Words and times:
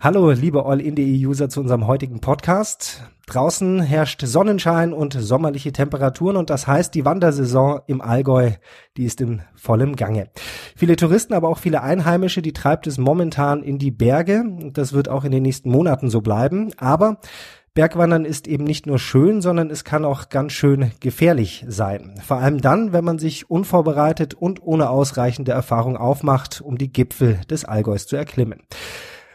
Hallo, 0.00 0.30
liebe 0.30 0.64
All-in.de-User 0.64 1.48
zu 1.48 1.58
unserem 1.58 1.88
heutigen 1.88 2.20
Podcast. 2.20 3.02
Draußen 3.26 3.82
herrscht 3.82 4.22
Sonnenschein 4.24 4.92
und 4.92 5.12
sommerliche 5.12 5.72
Temperaturen 5.72 6.36
und 6.36 6.50
das 6.50 6.68
heißt, 6.68 6.94
die 6.94 7.04
Wandersaison 7.04 7.80
im 7.88 8.00
Allgäu, 8.00 8.52
die 8.96 9.06
ist 9.06 9.20
in 9.20 9.42
vollem 9.56 9.96
Gange. 9.96 10.30
Viele 10.76 10.94
Touristen, 10.94 11.34
aber 11.34 11.48
auch 11.48 11.58
viele 11.58 11.82
Einheimische, 11.82 12.42
die 12.42 12.52
treibt 12.52 12.86
es 12.86 12.96
momentan 12.96 13.64
in 13.64 13.80
die 13.80 13.90
Berge. 13.90 14.44
Das 14.72 14.92
wird 14.92 15.08
auch 15.08 15.24
in 15.24 15.32
den 15.32 15.42
nächsten 15.42 15.68
Monaten 15.68 16.10
so 16.10 16.20
bleiben. 16.20 16.70
Aber 16.76 17.18
Bergwandern 17.74 18.24
ist 18.24 18.46
eben 18.46 18.62
nicht 18.62 18.86
nur 18.86 19.00
schön, 19.00 19.42
sondern 19.42 19.68
es 19.68 19.82
kann 19.82 20.04
auch 20.04 20.28
ganz 20.28 20.52
schön 20.52 20.92
gefährlich 21.00 21.64
sein. 21.66 22.14
Vor 22.24 22.36
allem 22.36 22.60
dann, 22.60 22.92
wenn 22.92 23.04
man 23.04 23.18
sich 23.18 23.50
unvorbereitet 23.50 24.34
und 24.34 24.62
ohne 24.62 24.90
ausreichende 24.90 25.50
Erfahrung 25.50 25.96
aufmacht, 25.96 26.60
um 26.60 26.78
die 26.78 26.92
Gipfel 26.92 27.40
des 27.50 27.64
Allgäus 27.64 28.06
zu 28.06 28.14
erklimmen. 28.14 28.62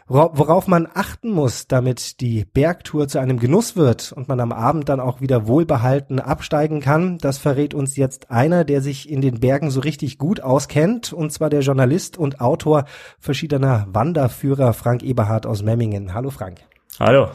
Worauf 0.06 0.66
man 0.66 0.86
achten 0.92 1.30
muss, 1.30 1.66
damit 1.66 2.20
die 2.20 2.44
Bergtour 2.44 3.08
zu 3.08 3.20
einem 3.20 3.38
Genuss 3.38 3.74
wird 3.74 4.12
und 4.12 4.28
man 4.28 4.38
am 4.38 4.52
Abend 4.52 4.90
dann 4.90 5.00
auch 5.00 5.22
wieder 5.22 5.46
wohlbehalten 5.46 6.20
absteigen 6.20 6.80
kann, 6.80 7.16
das 7.16 7.38
verrät 7.38 7.72
uns 7.72 7.96
jetzt 7.96 8.30
einer, 8.30 8.64
der 8.64 8.82
sich 8.82 9.08
in 9.08 9.22
den 9.22 9.40
Bergen 9.40 9.70
so 9.70 9.80
richtig 9.80 10.18
gut 10.18 10.42
auskennt, 10.42 11.14
und 11.14 11.32
zwar 11.32 11.48
der 11.48 11.60
Journalist 11.60 12.18
und 12.18 12.42
Autor 12.42 12.84
verschiedener 13.18 13.86
Wanderführer 13.88 14.74
Frank 14.74 15.02
Eberhardt 15.02 15.46
aus 15.46 15.62
Memmingen. 15.62 16.12
Hallo 16.12 16.28
Frank. 16.28 16.60
Hallo. 17.00 17.28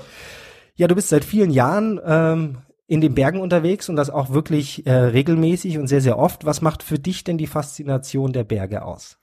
Ja, 0.75 0.87
du 0.87 0.93
bist 0.93 1.09
seit 1.09 1.25
vielen 1.25 1.49
Jahren 1.49 1.99
ähm, 2.05 2.59
in 2.85 3.01
den 3.01 3.15
Bergen 3.15 3.39
unterwegs 3.39 3.89
und 3.89 3.95
das 3.95 4.11
auch 4.11 4.29
wirklich 4.29 4.85
äh, 4.85 4.91
regelmäßig 4.91 5.79
und 5.79 5.87
sehr, 5.87 6.01
sehr 6.01 6.19
oft. 6.19 6.45
Was 6.45 6.61
macht 6.61 6.83
für 6.83 6.99
dich 6.99 7.23
denn 7.23 7.39
die 7.39 7.47
Faszination 7.47 8.31
der 8.31 8.43
Berge 8.43 8.83
aus? 8.83 9.18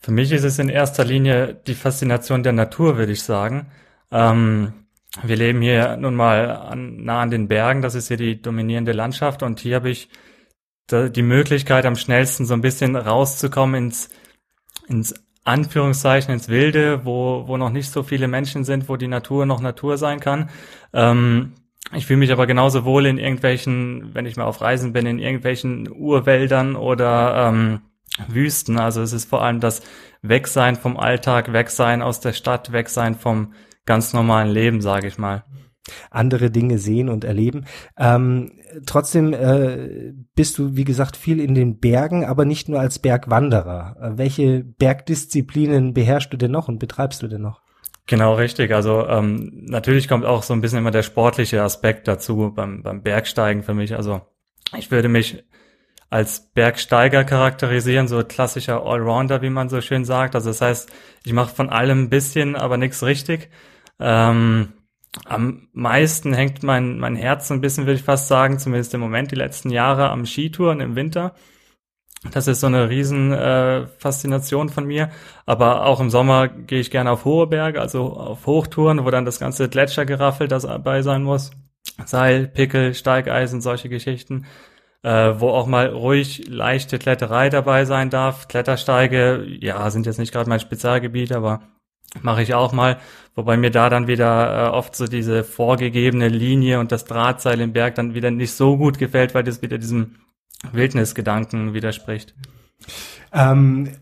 Für 0.00 0.12
mich 0.12 0.32
ist 0.32 0.44
es 0.44 0.58
in 0.58 0.68
erster 0.68 1.04
Linie 1.04 1.54
die 1.66 1.74
Faszination 1.74 2.42
der 2.42 2.52
Natur, 2.52 2.96
würde 2.96 3.12
ich 3.12 3.22
sagen. 3.22 3.66
Ähm, 4.10 4.72
wir 5.22 5.36
leben 5.36 5.60
hier 5.60 5.96
nun 5.96 6.14
mal 6.14 6.50
an, 6.50 7.04
nah 7.04 7.20
an 7.20 7.30
den 7.30 7.48
Bergen, 7.48 7.82
das 7.82 7.94
ist 7.94 8.08
hier 8.08 8.16
die 8.16 8.40
dominierende 8.40 8.92
Landschaft 8.92 9.42
und 9.42 9.60
hier 9.60 9.76
habe 9.76 9.90
ich 9.90 10.08
die 10.92 11.22
Möglichkeit, 11.22 11.86
am 11.86 11.94
schnellsten 11.94 12.46
so 12.46 12.54
ein 12.54 12.62
bisschen 12.62 12.96
rauszukommen 12.96 13.84
ins, 13.84 14.08
ins 14.88 15.14
Anführungszeichen, 15.44 16.32
ins 16.34 16.48
Wilde, 16.48 17.04
wo, 17.04 17.44
wo 17.46 17.56
noch 17.56 17.70
nicht 17.70 17.90
so 17.90 18.02
viele 18.02 18.26
Menschen 18.26 18.64
sind, 18.64 18.88
wo 18.88 18.96
die 18.96 19.08
Natur 19.08 19.46
noch 19.46 19.60
Natur 19.60 19.98
sein 19.98 20.18
kann. 20.18 20.50
Ähm, 20.92 21.52
ich 21.94 22.06
fühle 22.06 22.18
mich 22.18 22.32
aber 22.32 22.46
genauso 22.46 22.84
wohl 22.84 23.06
in 23.06 23.18
irgendwelchen, 23.18 24.14
wenn 24.14 24.26
ich 24.26 24.36
mal 24.36 24.44
auf 24.44 24.60
Reisen 24.60 24.92
bin, 24.92 25.06
in 25.06 25.18
irgendwelchen 25.18 25.90
Urwäldern 25.90 26.76
oder 26.76 27.48
ähm, 27.48 27.80
Wüsten. 28.28 28.78
Also 28.78 29.02
es 29.02 29.12
ist 29.12 29.28
vor 29.28 29.42
allem 29.42 29.60
das 29.60 29.82
Wegsein 30.22 30.76
vom 30.76 30.96
Alltag, 30.96 31.52
Wegsein 31.52 32.02
aus 32.02 32.20
der 32.20 32.32
Stadt, 32.32 32.72
Wegsein 32.72 33.14
vom 33.14 33.54
ganz 33.86 34.12
normalen 34.12 34.50
Leben, 34.50 34.80
sage 34.80 35.06
ich 35.06 35.18
mal. 35.18 35.44
Andere 36.10 36.50
Dinge 36.50 36.78
sehen 36.78 37.08
und 37.08 37.24
erleben. 37.24 37.64
Ähm, 37.98 38.52
trotzdem 38.86 39.32
äh, 39.32 40.12
bist 40.34 40.58
du, 40.58 40.76
wie 40.76 40.84
gesagt, 40.84 41.16
viel 41.16 41.40
in 41.40 41.54
den 41.54 41.80
Bergen, 41.80 42.24
aber 42.24 42.44
nicht 42.44 42.68
nur 42.68 42.78
als 42.78 42.98
Bergwanderer. 42.98 43.96
Äh, 44.00 44.18
welche 44.18 44.62
Bergdisziplinen 44.62 45.94
beherrschst 45.94 46.32
du 46.32 46.36
denn 46.36 46.50
noch 46.50 46.68
und 46.68 46.78
betreibst 46.78 47.22
du 47.22 47.28
denn 47.28 47.42
noch? 47.42 47.62
Genau, 48.06 48.34
richtig. 48.34 48.72
Also 48.72 49.06
ähm, 49.06 49.66
natürlich 49.68 50.08
kommt 50.08 50.24
auch 50.24 50.42
so 50.42 50.52
ein 50.52 50.60
bisschen 50.60 50.78
immer 50.78 50.90
der 50.90 51.02
sportliche 51.02 51.62
Aspekt 51.62 52.08
dazu 52.08 52.52
beim, 52.54 52.82
beim 52.82 53.02
Bergsteigen 53.02 53.62
für 53.62 53.74
mich. 53.74 53.94
Also 53.94 54.20
ich 54.76 54.90
würde 54.90 55.08
mich 55.08 55.44
als 56.10 56.50
Bergsteiger 56.52 57.22
charakterisieren, 57.24 58.08
so 58.08 58.22
klassischer 58.24 58.84
Allrounder, 58.84 59.42
wie 59.42 59.50
man 59.50 59.68
so 59.68 59.80
schön 59.80 60.04
sagt. 60.04 60.34
Also 60.34 60.50
das 60.50 60.60
heißt, 60.60 60.90
ich 61.24 61.32
mache 61.32 61.54
von 61.54 61.70
allem 61.70 62.04
ein 62.04 62.10
bisschen, 62.10 62.56
aber 62.56 62.76
nichts 62.76 63.04
richtig. 63.04 63.48
Ähm, 64.00 64.72
am 65.24 65.68
meisten 65.72 66.34
hängt 66.34 66.62
mein, 66.64 66.98
mein 66.98 67.16
Herz 67.16 67.50
ein 67.50 67.60
bisschen, 67.60 67.86
würde 67.86 67.98
ich 67.98 68.02
fast 68.04 68.28
sagen, 68.28 68.58
zumindest 68.58 68.92
im 68.94 69.00
Moment 69.00 69.30
die 69.30 69.36
letzten 69.36 69.70
Jahre 69.70 70.10
am 70.10 70.26
Skitouren 70.26 70.80
im 70.80 70.96
Winter. 70.96 71.34
Das 72.32 72.48
ist 72.48 72.60
so 72.60 72.66
eine 72.66 72.90
riesen 72.90 73.32
äh, 73.32 73.86
Faszination 73.98 74.68
von 74.68 74.86
mir. 74.86 75.10
Aber 75.46 75.86
auch 75.86 76.00
im 76.00 76.10
Sommer 76.10 76.48
gehe 76.48 76.80
ich 76.80 76.90
gerne 76.90 77.12
auf 77.12 77.24
hohe 77.24 77.46
Berge, 77.46 77.80
also 77.80 78.12
auf 78.12 78.46
Hochtouren, 78.46 79.04
wo 79.04 79.10
dann 79.10 79.24
das 79.24 79.38
ganze 79.38 79.68
Gletschergeraffel 79.68 80.48
dabei 80.48 81.02
sein 81.02 81.22
muss. 81.22 81.52
Seil, 82.04 82.46
Pickel, 82.46 82.94
Steigeisen, 82.94 83.60
solche 83.60 83.88
Geschichten 83.88 84.44
äh, 85.02 85.34
wo 85.38 85.48
auch 85.48 85.66
mal 85.66 85.88
ruhig 85.88 86.46
leichte 86.48 86.98
Kletterei 86.98 87.48
dabei 87.48 87.84
sein 87.84 88.10
darf. 88.10 88.48
Klettersteige, 88.48 89.44
ja, 89.60 89.90
sind 89.90 90.06
jetzt 90.06 90.18
nicht 90.18 90.32
gerade 90.32 90.48
mein 90.48 90.60
Spezialgebiet, 90.60 91.32
aber 91.32 91.62
mache 92.22 92.42
ich 92.42 92.54
auch 92.54 92.72
mal, 92.72 92.98
wobei 93.34 93.56
mir 93.56 93.70
da 93.70 93.88
dann 93.88 94.08
wieder 94.08 94.66
äh, 94.66 94.70
oft 94.70 94.96
so 94.96 95.06
diese 95.06 95.44
vorgegebene 95.44 96.28
Linie 96.28 96.80
und 96.80 96.92
das 96.92 97.04
Drahtseil 97.04 97.60
im 97.60 97.72
Berg 97.72 97.94
dann 97.94 98.14
wieder 98.14 98.30
nicht 98.30 98.52
so 98.52 98.76
gut 98.76 98.98
gefällt, 98.98 99.34
weil 99.34 99.44
das 99.44 99.62
wieder 99.62 99.78
diesem 99.78 100.16
Wildnisgedanken 100.72 101.72
widerspricht. 101.72 102.34
Ähm, 103.32 103.92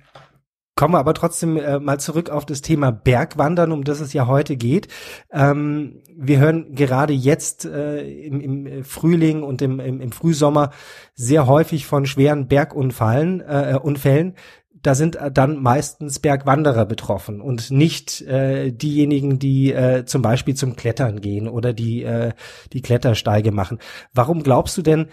Kommen 0.79 0.95
wir 0.95 1.01
aber 1.01 1.13
trotzdem 1.13 1.57
äh, 1.57 1.81
mal 1.81 1.99
zurück 1.99 2.31
auf 2.31 2.47
das 2.47 2.63
Thema 2.63 2.93
Bergwandern, 2.93 3.73
um 3.73 3.83
das 3.83 3.99
es 3.99 4.13
ja 4.13 4.29
heute 4.29 4.57
geht. 4.57 4.87
Ähm, 5.33 6.03
wir 6.17 6.39
hören 6.39 6.77
gerade 6.77 7.13
jetzt 7.13 7.65
äh, 7.65 8.09
im, 8.09 8.41
im 8.41 8.85
Frühling 8.85 9.43
und 9.43 9.61
im, 9.61 9.81
im, 9.81 10.01
im 10.01 10.13
Frühsommer 10.13 10.71
sehr 11.15 11.49
häufig 11.49 11.85
von 11.85 12.07
schweren 12.07 12.47
Bergunfallen, 12.47 13.41
äh, 13.41 13.77
Unfällen 13.83 14.37
da 14.81 14.95
sind 14.95 15.19
dann 15.33 15.61
meistens 15.61 16.21
Bergwanderer 16.21 16.87
betroffen 16.87 17.41
und 17.41 17.73
nicht 17.73 18.23
äh, 18.23 18.71
diejenigen, 18.71 19.41
die 19.41 19.73
äh, 19.73 20.05
zum 20.05 20.23
Beispiel 20.23 20.55
zum 20.55 20.77
Klettern 20.77 21.21
gehen 21.21 21.49
oder 21.49 21.73
die 21.73 22.05
äh, 22.05 22.31
die 22.73 22.81
Klettersteige 22.81 23.51
machen. 23.51 23.81
Warum 24.15 24.45
glaubst 24.45 24.79
du 24.79 24.83
denn, 24.83 25.09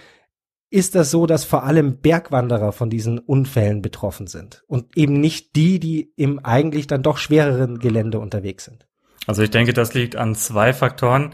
ist 0.69 0.95
das 0.95 1.11
so, 1.11 1.25
dass 1.25 1.43
vor 1.43 1.63
allem 1.63 1.97
Bergwanderer 2.01 2.71
von 2.71 2.89
diesen 2.89 3.19
Unfällen 3.19 3.81
betroffen 3.81 4.27
sind 4.27 4.63
und 4.67 4.97
eben 4.97 5.19
nicht 5.19 5.55
die, 5.55 5.79
die 5.79 6.11
im 6.15 6.39
eigentlich 6.43 6.87
dann 6.87 7.03
doch 7.03 7.17
schwereren 7.17 7.79
Gelände 7.79 8.19
unterwegs 8.19 8.65
sind. 8.65 8.87
Also 9.27 9.41
ich 9.41 9.51
denke, 9.51 9.73
das 9.73 9.93
liegt 9.93 10.15
an 10.15 10.35
zwei 10.35 10.73
Faktoren. 10.73 11.33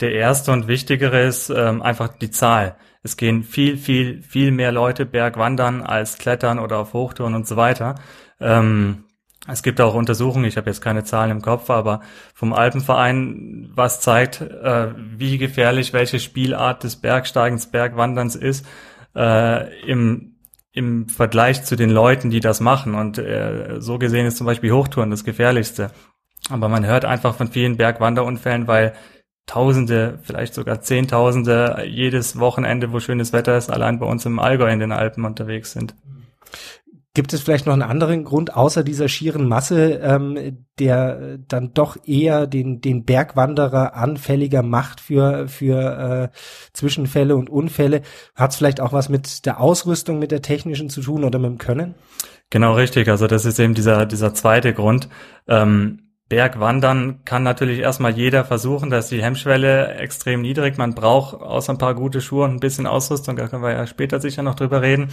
Der 0.00 0.12
erste 0.12 0.52
und 0.52 0.66
wichtigere 0.66 1.22
ist 1.22 1.50
ähm, 1.50 1.82
einfach 1.82 2.08
die 2.08 2.30
Zahl. 2.30 2.76
Es 3.02 3.16
gehen 3.16 3.44
viel, 3.44 3.76
viel, 3.76 4.22
viel 4.22 4.50
mehr 4.50 4.72
Leute 4.72 5.06
bergwandern 5.06 5.82
als 5.82 6.18
klettern 6.18 6.58
oder 6.58 6.78
auf 6.78 6.92
Hochtouren 6.92 7.34
und 7.34 7.46
so 7.46 7.56
weiter. 7.56 7.96
Ähm, 8.40 9.04
es 9.50 9.62
gibt 9.62 9.80
auch 9.80 9.94
Untersuchungen, 9.94 10.44
ich 10.44 10.56
habe 10.56 10.70
jetzt 10.70 10.80
keine 10.80 11.04
Zahlen 11.04 11.30
im 11.30 11.42
Kopf, 11.42 11.70
aber 11.70 12.00
vom 12.34 12.52
Alpenverein, 12.52 13.70
was 13.74 14.00
zeigt, 14.00 14.40
äh, 14.40 14.88
wie 14.96 15.38
gefährlich 15.38 15.92
welche 15.92 16.18
Spielart 16.18 16.84
des 16.84 16.96
Bergsteigens, 16.96 17.66
Bergwanderns 17.66 18.36
ist, 18.36 18.66
äh, 19.14 19.82
im, 19.86 20.36
im 20.72 21.08
Vergleich 21.08 21.64
zu 21.64 21.76
den 21.76 21.90
Leuten, 21.90 22.30
die 22.30 22.40
das 22.40 22.60
machen. 22.60 22.94
Und 22.94 23.18
äh, 23.18 23.76
so 23.80 23.98
gesehen 23.98 24.26
ist 24.26 24.36
zum 24.36 24.46
Beispiel 24.46 24.72
Hochtouren 24.72 25.10
das 25.10 25.24
gefährlichste. 25.24 25.90
Aber 26.48 26.68
man 26.68 26.86
hört 26.86 27.04
einfach 27.04 27.34
von 27.34 27.48
vielen 27.48 27.76
Bergwanderunfällen, 27.76 28.66
weil 28.66 28.94
Tausende, 29.46 30.20
vielleicht 30.22 30.54
sogar 30.54 30.80
Zehntausende 30.80 31.82
jedes 31.84 32.38
Wochenende, 32.38 32.92
wo 32.92 33.00
schönes 33.00 33.32
Wetter 33.32 33.56
ist, 33.56 33.68
allein 33.68 33.98
bei 33.98 34.06
uns 34.06 34.24
im 34.24 34.38
Allgäu 34.38 34.70
in 34.70 34.78
den 34.78 34.92
Alpen 34.92 35.24
unterwegs 35.24 35.72
sind. 35.72 35.96
Gibt 37.12 37.32
es 37.32 37.42
vielleicht 37.42 37.66
noch 37.66 37.72
einen 37.72 37.82
anderen 37.82 38.22
Grund 38.22 38.54
außer 38.54 38.84
dieser 38.84 39.08
schieren 39.08 39.48
Masse, 39.48 39.94
ähm, 40.00 40.64
der 40.78 41.38
dann 41.38 41.74
doch 41.74 41.96
eher 42.04 42.46
den, 42.46 42.80
den 42.80 43.04
Bergwanderer 43.04 43.96
anfälliger 43.96 44.62
macht 44.62 45.00
für, 45.00 45.48
für 45.48 46.30
äh, 46.32 46.36
Zwischenfälle 46.72 47.34
und 47.34 47.50
Unfälle? 47.50 48.02
Hat 48.36 48.52
es 48.52 48.56
vielleicht 48.56 48.80
auch 48.80 48.92
was 48.92 49.08
mit 49.08 49.44
der 49.44 49.60
Ausrüstung, 49.60 50.20
mit 50.20 50.30
der 50.30 50.40
technischen 50.40 50.88
zu 50.88 51.00
tun 51.00 51.24
oder 51.24 51.40
mit 51.40 51.50
dem 51.50 51.58
Können? 51.58 51.96
Genau 52.48 52.74
richtig. 52.74 53.08
Also 53.08 53.26
das 53.26 53.44
ist 53.44 53.58
eben 53.58 53.74
dieser, 53.74 54.06
dieser 54.06 54.32
zweite 54.32 54.72
Grund. 54.72 55.08
Ähm, 55.48 56.12
Bergwandern 56.28 57.24
kann 57.24 57.42
natürlich 57.42 57.80
erstmal 57.80 58.12
jeder 58.12 58.44
versuchen, 58.44 58.88
da 58.88 58.98
ist 58.98 59.10
die 59.10 59.20
Hemmschwelle 59.20 59.94
extrem 59.96 60.42
niedrig. 60.42 60.78
Man 60.78 60.94
braucht 60.94 61.34
außer 61.34 61.72
ein 61.72 61.78
paar 61.78 61.96
gute 61.96 62.20
Schuhe 62.20 62.44
und 62.44 62.52
ein 62.52 62.60
bisschen 62.60 62.86
Ausrüstung, 62.86 63.34
da 63.34 63.48
können 63.48 63.64
wir 63.64 63.72
ja 63.72 63.88
später 63.88 64.20
sicher 64.20 64.44
noch 64.44 64.54
drüber 64.54 64.80
reden 64.80 65.08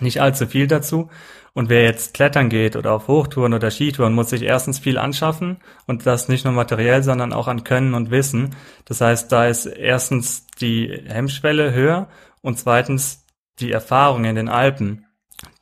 nicht 0.00 0.20
allzu 0.20 0.46
viel 0.46 0.66
dazu. 0.66 1.10
Und 1.52 1.68
wer 1.68 1.84
jetzt 1.84 2.14
klettern 2.14 2.48
geht 2.48 2.74
oder 2.74 2.92
auf 2.92 3.06
Hochtouren 3.06 3.54
oder 3.54 3.70
Skitouren, 3.70 4.12
muss 4.12 4.30
sich 4.30 4.42
erstens 4.42 4.80
viel 4.80 4.98
anschaffen 4.98 5.58
und 5.86 6.04
das 6.04 6.28
nicht 6.28 6.44
nur 6.44 6.52
materiell, 6.52 7.04
sondern 7.04 7.32
auch 7.32 7.46
an 7.46 7.62
Können 7.62 7.94
und 7.94 8.10
Wissen. 8.10 8.56
Das 8.86 9.00
heißt, 9.00 9.30
da 9.30 9.46
ist 9.46 9.66
erstens 9.66 10.48
die 10.60 10.88
Hemmschwelle 11.06 11.72
höher 11.72 12.08
und 12.42 12.58
zweitens 12.58 13.24
die 13.60 13.70
Erfahrung 13.70 14.24
in 14.24 14.34
den 14.34 14.48
Alpen, 14.48 15.06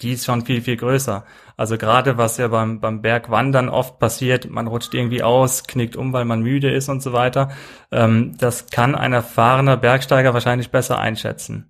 die 0.00 0.12
ist 0.12 0.24
schon 0.24 0.46
viel, 0.46 0.62
viel 0.62 0.78
größer. 0.78 1.26
Also 1.58 1.76
gerade 1.76 2.16
was 2.16 2.38
ja 2.38 2.48
beim, 2.48 2.80
beim 2.80 3.02
Bergwandern 3.02 3.68
oft 3.68 3.98
passiert, 3.98 4.48
man 4.48 4.66
rutscht 4.66 4.94
irgendwie 4.94 5.22
aus, 5.22 5.64
knickt 5.64 5.96
um, 5.96 6.14
weil 6.14 6.24
man 6.24 6.40
müde 6.40 6.70
ist 6.70 6.88
und 6.88 7.02
so 7.02 7.12
weiter, 7.12 7.50
ähm, 7.90 8.34
das 8.38 8.68
kann 8.68 8.94
ein 8.94 9.12
erfahrener 9.12 9.76
Bergsteiger 9.76 10.32
wahrscheinlich 10.32 10.70
besser 10.70 10.98
einschätzen. 10.98 11.68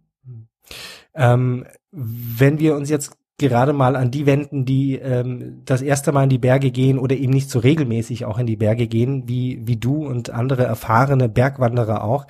Ähm, 1.14 1.66
wenn 1.90 2.58
wir 2.58 2.74
uns 2.74 2.90
jetzt 2.90 3.16
gerade 3.38 3.72
mal 3.72 3.96
an 3.96 4.10
die 4.10 4.26
wenden, 4.26 4.64
die 4.64 4.96
ähm, 4.96 5.62
das 5.64 5.82
erste 5.82 6.12
Mal 6.12 6.24
in 6.24 6.30
die 6.30 6.38
Berge 6.38 6.70
gehen 6.70 6.98
oder 6.98 7.16
eben 7.16 7.32
nicht 7.32 7.50
so 7.50 7.58
regelmäßig 7.58 8.24
auch 8.24 8.38
in 8.38 8.46
die 8.46 8.56
Berge 8.56 8.86
gehen, 8.86 9.28
wie, 9.28 9.66
wie 9.66 9.76
du 9.76 10.06
und 10.06 10.30
andere 10.30 10.64
erfahrene 10.64 11.28
Bergwanderer 11.28 12.04
auch. 12.04 12.26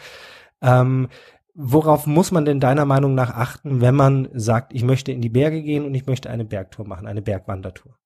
Ähm, 0.63 1.09
worauf 1.55 2.07
muss 2.07 2.33
man 2.33 2.45
denn 2.45 2.61
deiner 2.61 2.87
Meinung 2.87 3.15
nach 3.15 3.35
achten, 3.35 3.81
wenn 3.81 3.95
man 3.95 4.29
sagt, 4.33 4.73
ich 4.73 4.85
möchte 4.85 5.13
in 5.13 5.21
die 5.21 5.29
Berge 5.29 5.63
gehen 5.63 5.85
und 5.85 5.95
ich 5.95 6.07
möchte 6.07 6.31
eine 6.31 6.45
Bergtour 6.45 6.87
machen, 6.87 7.07
eine 7.07 7.23
Bergwandertour? 7.23 7.97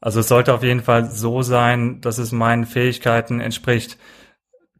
Also 0.00 0.20
es 0.20 0.28
sollte 0.28 0.54
auf 0.54 0.62
jeden 0.62 0.82
Fall 0.82 1.10
so 1.10 1.42
sein, 1.42 2.00
dass 2.00 2.18
es 2.18 2.30
meinen 2.30 2.66
Fähigkeiten 2.66 3.40
entspricht. 3.40 3.98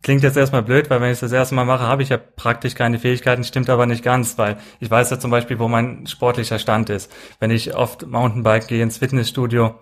Klingt 0.03 0.23
jetzt 0.23 0.37
erstmal 0.37 0.63
blöd, 0.63 0.91
weil 0.91 1.01
wenn 1.01 1.09
ich 1.09 1.15
es 1.15 1.21
das 1.21 1.33
erste 1.33 1.55
Mal 1.57 1.65
mache, 1.65 1.83
habe 1.83 2.03
ich 2.03 2.11
ja 2.11 2.19
praktisch 2.19 2.75
keine 2.75 2.99
Fähigkeiten, 2.99 3.43
stimmt 3.43 3.69
aber 3.69 3.87
nicht 3.87 4.05
ganz, 4.05 4.39
weil 4.39 4.59
ich 4.79 4.91
weiß 4.91 5.11
ja 5.11 5.19
zum 5.19 5.31
Beispiel, 5.31 5.59
wo 5.59 5.67
mein 5.67 6.07
sportlicher 6.07 6.59
Stand 6.59 6.89
ist. 6.89 7.13
Wenn 7.41 7.51
ich 7.51 7.75
oft 7.75 8.07
Mountainbike 8.07 8.69
gehe 8.69 8.83
ins 8.83 8.99
Fitnessstudio, 8.99 9.75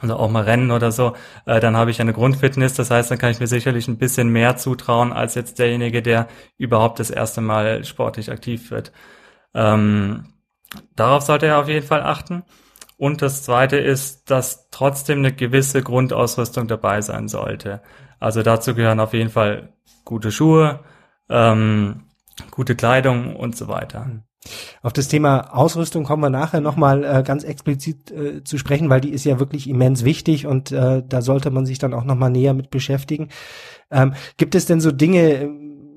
also 0.00 0.16
auch 0.16 0.30
mal 0.30 0.42
rennen 0.42 0.70
oder 0.72 0.92
so, 0.92 1.14
äh, 1.46 1.58
dann 1.58 1.76
habe 1.76 1.90
ich 1.90 2.00
eine 2.00 2.12
Grundfitness, 2.12 2.74
das 2.74 2.90
heißt, 2.90 3.10
dann 3.10 3.18
kann 3.18 3.30
ich 3.30 3.40
mir 3.40 3.46
sicherlich 3.46 3.88
ein 3.88 3.98
bisschen 3.98 4.28
mehr 4.28 4.56
zutrauen 4.56 5.12
als 5.12 5.34
jetzt 5.34 5.58
derjenige, 5.58 6.02
der 6.02 6.28
überhaupt 6.58 6.98
das 6.98 7.10
erste 7.10 7.40
Mal 7.40 7.84
sportlich 7.84 8.30
aktiv 8.30 8.70
wird. 8.70 8.92
Ähm, 9.54 10.24
darauf 10.96 11.22
sollte 11.22 11.46
er 11.46 11.58
auf 11.58 11.68
jeden 11.68 11.86
Fall 11.86 12.02
achten. 12.02 12.42
Und 12.98 13.22
das 13.22 13.42
zweite 13.42 13.78
ist, 13.78 14.30
dass 14.30 14.68
trotzdem 14.70 15.18
eine 15.18 15.32
gewisse 15.32 15.82
Grundausrüstung 15.82 16.68
dabei 16.68 17.00
sein 17.00 17.26
sollte. 17.26 17.80
Also 18.22 18.42
dazu 18.42 18.76
gehören 18.76 19.00
auf 19.00 19.14
jeden 19.14 19.30
Fall 19.30 19.72
gute 20.04 20.30
Schuhe, 20.30 20.78
ähm, 21.28 22.04
gute 22.52 22.76
Kleidung 22.76 23.34
und 23.34 23.56
so 23.56 23.66
weiter. 23.66 24.04
Hm. 24.04 24.22
Auf 24.80 24.92
das 24.92 25.08
Thema 25.08 25.52
Ausrüstung 25.52 26.04
kommen 26.04 26.22
wir 26.22 26.30
nachher 26.30 26.60
nochmal 26.60 27.04
äh, 27.04 27.22
ganz 27.24 27.42
explizit 27.42 28.12
äh, 28.12 28.44
zu 28.44 28.58
sprechen, 28.58 28.88
weil 28.88 29.00
die 29.00 29.10
ist 29.10 29.24
ja 29.24 29.40
wirklich 29.40 29.68
immens 29.68 30.04
wichtig 30.04 30.46
und 30.46 30.70
äh, 30.70 31.02
da 31.04 31.20
sollte 31.20 31.50
man 31.50 31.66
sich 31.66 31.80
dann 31.80 31.94
auch 31.94 32.04
nochmal 32.04 32.30
näher 32.30 32.54
mit 32.54 32.70
beschäftigen. 32.70 33.28
Ähm, 33.90 34.14
gibt 34.36 34.54
es 34.54 34.66
denn 34.66 34.80
so 34.80 34.92
Dinge, 34.92 35.50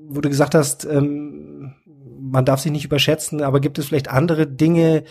wo 0.08 0.20
du 0.20 0.28
gesagt 0.28 0.56
hast, 0.56 0.84
ähm, 0.84 1.74
man 2.18 2.44
darf 2.44 2.58
sich 2.58 2.72
nicht 2.72 2.84
überschätzen, 2.84 3.40
aber 3.40 3.60
gibt 3.60 3.78
es 3.78 3.86
vielleicht 3.86 4.10
andere 4.10 4.48
Dinge, 4.48 5.04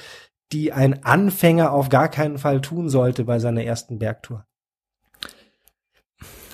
die 0.52 0.74
ein 0.74 1.06
Anfänger 1.06 1.72
auf 1.72 1.88
gar 1.88 2.10
keinen 2.10 2.38
Fall 2.38 2.60
tun 2.60 2.90
sollte 2.90 3.24
bei 3.24 3.40
seiner 3.40 3.64
ersten 3.64 4.00
Bergtour? 4.00 4.46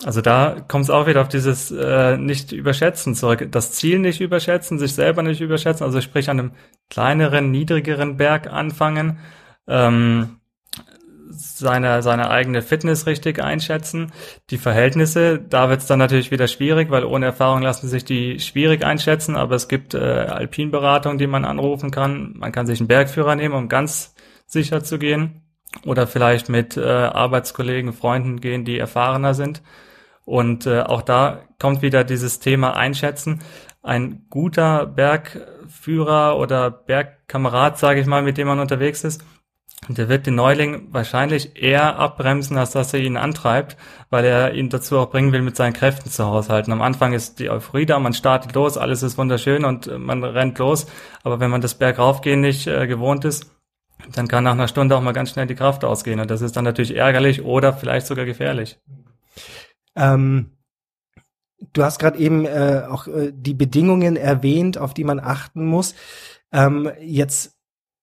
Also 0.03 0.21
da 0.21 0.57
kommt 0.68 0.86
es 0.86 0.89
auch 0.89 1.06
wieder 1.06 1.21
auf 1.21 1.27
dieses 1.27 1.71
äh, 1.71 2.18
nicht 2.18 2.51
überschätzen 2.51 3.13
zurück. 3.13 3.48
Das 3.51 3.71
Ziel 3.74 4.00
nicht 4.00 4.19
überschätzen, 4.19 4.80
sich 4.80 4.94
selber 4.94 5.21
nicht 5.21 5.42
überschätzen. 5.42 5.86
Also 5.86 6.01
sprich 6.01 6.30
an 6.30 6.39
einem 6.39 6.51
kleineren, 6.89 7.51
niedrigeren 7.51 8.18
Berg 8.18 8.48
anfangen, 8.51 9.19
ähm, 9.68 10.42
seine, 11.30 12.01
seine 12.01 12.30
eigene 12.30 12.62
Fitness 12.62 13.06
richtig 13.06 13.42
einschätzen. 13.42 14.12
Die 14.50 14.57
Verhältnisse, 14.57 15.39
da 15.39 15.69
wird 15.69 15.81
es 15.81 15.88
dann 15.88 16.00
natürlich 16.00 16.31
wieder 16.31 16.47
schwierig, 16.47 16.89
weil 16.89 17.06
ohne 17.06 17.27
Erfahrung 17.27 17.62
lassen 17.62 17.88
sich 17.88 18.04
die 18.04 18.39
schwierig 18.39 18.83
einschätzen. 18.83 19.36
Aber 19.36 19.56
es 19.56 19.68
gibt 19.68 19.94
äh, 19.94 20.00
Alpinberatung, 20.00 21.18
die 21.18 21.27
man 21.27 21.45
anrufen 21.45 21.92
kann. 21.92 22.33
Man 22.38 22.51
kann 22.51 22.65
sich 22.65 22.80
einen 22.80 22.88
Bergführer 22.88 23.36
nehmen, 23.36 23.56
um 23.56 23.69
ganz 23.69 24.15
sicher 24.47 24.83
zu 24.83 24.97
gehen. 24.97 25.42
Oder 25.86 26.06
vielleicht 26.06 26.50
mit 26.50 26.75
äh, 26.75 26.81
Arbeitskollegen, 26.83 27.94
Freunden 27.94 28.42
gehen, 28.42 28.65
die 28.65 28.77
erfahrener 28.77 29.33
sind. 29.33 29.62
Und 30.31 30.66
äh, 30.66 30.80
auch 30.80 31.01
da 31.01 31.42
kommt 31.60 31.81
wieder 31.81 32.06
dieses 32.06 32.39
Thema 32.39 32.78
Einschätzen. 32.78 33.42
Ein 33.83 34.28
guter 34.30 34.86
Bergführer 34.86 36.38
oder 36.38 36.72
Bergkamerad, 36.72 37.78
sage 37.78 38.00
ich 38.00 38.07
mal, 38.07 38.22
mit 38.22 38.38
dem 38.38 38.48
man 38.48 38.62
unterwegs 38.62 39.04
ist, 39.04 39.25
der 39.89 40.07
wird 40.07 40.28
den 40.28 40.36
Neuling 40.36 40.88
wahrscheinlich 40.94 41.62
eher 41.62 42.00
abbremsen, 42.00 42.57
als 42.57 42.72
dass 42.72 42.94
er 42.94 43.01
ihn 43.01 43.18
antreibt, 43.18 43.75
weil 44.10 44.24
er 44.24 44.54
ihn 44.54 44.69
dazu 44.69 45.00
auch 45.00 45.10
bringen 45.10 45.33
will, 45.33 45.42
mit 45.42 45.57
seinen 45.57 45.74
Kräften 45.74 46.10
zu 46.10 46.24
haushalten. 46.24 46.72
Am 46.72 46.81
Anfang 46.81 47.12
ist 47.12 47.39
die 47.39 47.50
Euphorie 47.50 47.86
da, 47.86 48.00
man 48.00 48.13
startet 48.13 48.56
los, 48.56 48.78
alles 48.78 49.04
ist 49.04 49.18
wunderschön 49.18 49.66
und 49.66 49.88
man 50.00 50.24
rennt 50.24 50.57
los. 50.60 50.88
Aber 51.24 51.42
wenn 51.42 51.51
man 51.51 51.60
das 51.60 51.75
Bergaufgehen 51.75 52.39
nicht 52.39 52.68
äh, 52.68 52.88
gewohnt 52.88 53.25
ist, 53.25 53.51
dann 54.13 54.30
kann 54.30 54.45
nach 54.45 54.54
einer 54.54 54.69
Stunde 54.69 54.95
auch 54.95 55.01
mal 55.01 55.12
ganz 55.12 55.31
schnell 55.31 55.48
die 55.48 55.56
Kraft 55.56 55.83
ausgehen. 55.83 56.22
Und 56.22 56.31
das 56.31 56.42
ist 56.42 56.56
dann 56.56 56.63
natürlich 56.63 56.95
ärgerlich 56.95 57.44
oder 57.44 57.74
vielleicht 57.74 58.07
sogar 58.07 58.24
gefährlich. 58.24 58.80
Ähm, 59.95 60.57
du 61.73 61.83
hast 61.83 61.99
gerade 61.99 62.17
eben 62.19 62.45
äh, 62.45 62.83
auch 62.89 63.07
äh, 63.07 63.31
die 63.33 63.53
Bedingungen 63.53 64.15
erwähnt, 64.15 64.77
auf 64.77 64.93
die 64.93 65.03
man 65.03 65.19
achten 65.19 65.65
muss. 65.65 65.95
Ähm, 66.51 66.91
jetzt 66.99 67.57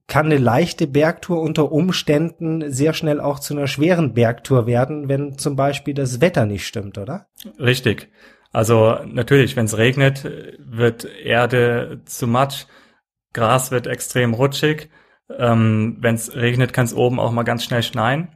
kann 0.06 0.26
eine 0.26 0.38
leichte 0.38 0.86
Bergtour 0.86 1.42
unter 1.42 1.70
Umständen 1.70 2.72
sehr 2.72 2.94
schnell 2.94 3.20
auch 3.20 3.40
zu 3.40 3.54
einer 3.54 3.66
schweren 3.66 4.14
Bergtour 4.14 4.66
werden, 4.66 5.08
wenn 5.08 5.36
zum 5.36 5.54
Beispiel 5.54 5.92
das 5.92 6.22
Wetter 6.22 6.46
nicht 6.46 6.66
stimmt, 6.66 6.96
oder? 6.96 7.26
Richtig. 7.58 8.08
Also 8.50 8.96
natürlich, 9.04 9.54
wenn 9.56 9.66
es 9.66 9.76
regnet, 9.76 10.24
wird 10.58 11.04
Erde 11.04 12.00
zu 12.06 12.26
Matsch, 12.26 12.64
Gras 13.34 13.70
wird 13.70 13.86
extrem 13.86 14.32
rutschig. 14.32 14.88
Ähm, 15.36 15.98
wenn 16.00 16.14
es 16.14 16.34
regnet, 16.34 16.72
kann 16.72 16.86
es 16.86 16.94
oben 16.94 17.20
auch 17.20 17.30
mal 17.30 17.42
ganz 17.42 17.64
schnell 17.64 17.82
schneien. 17.82 18.28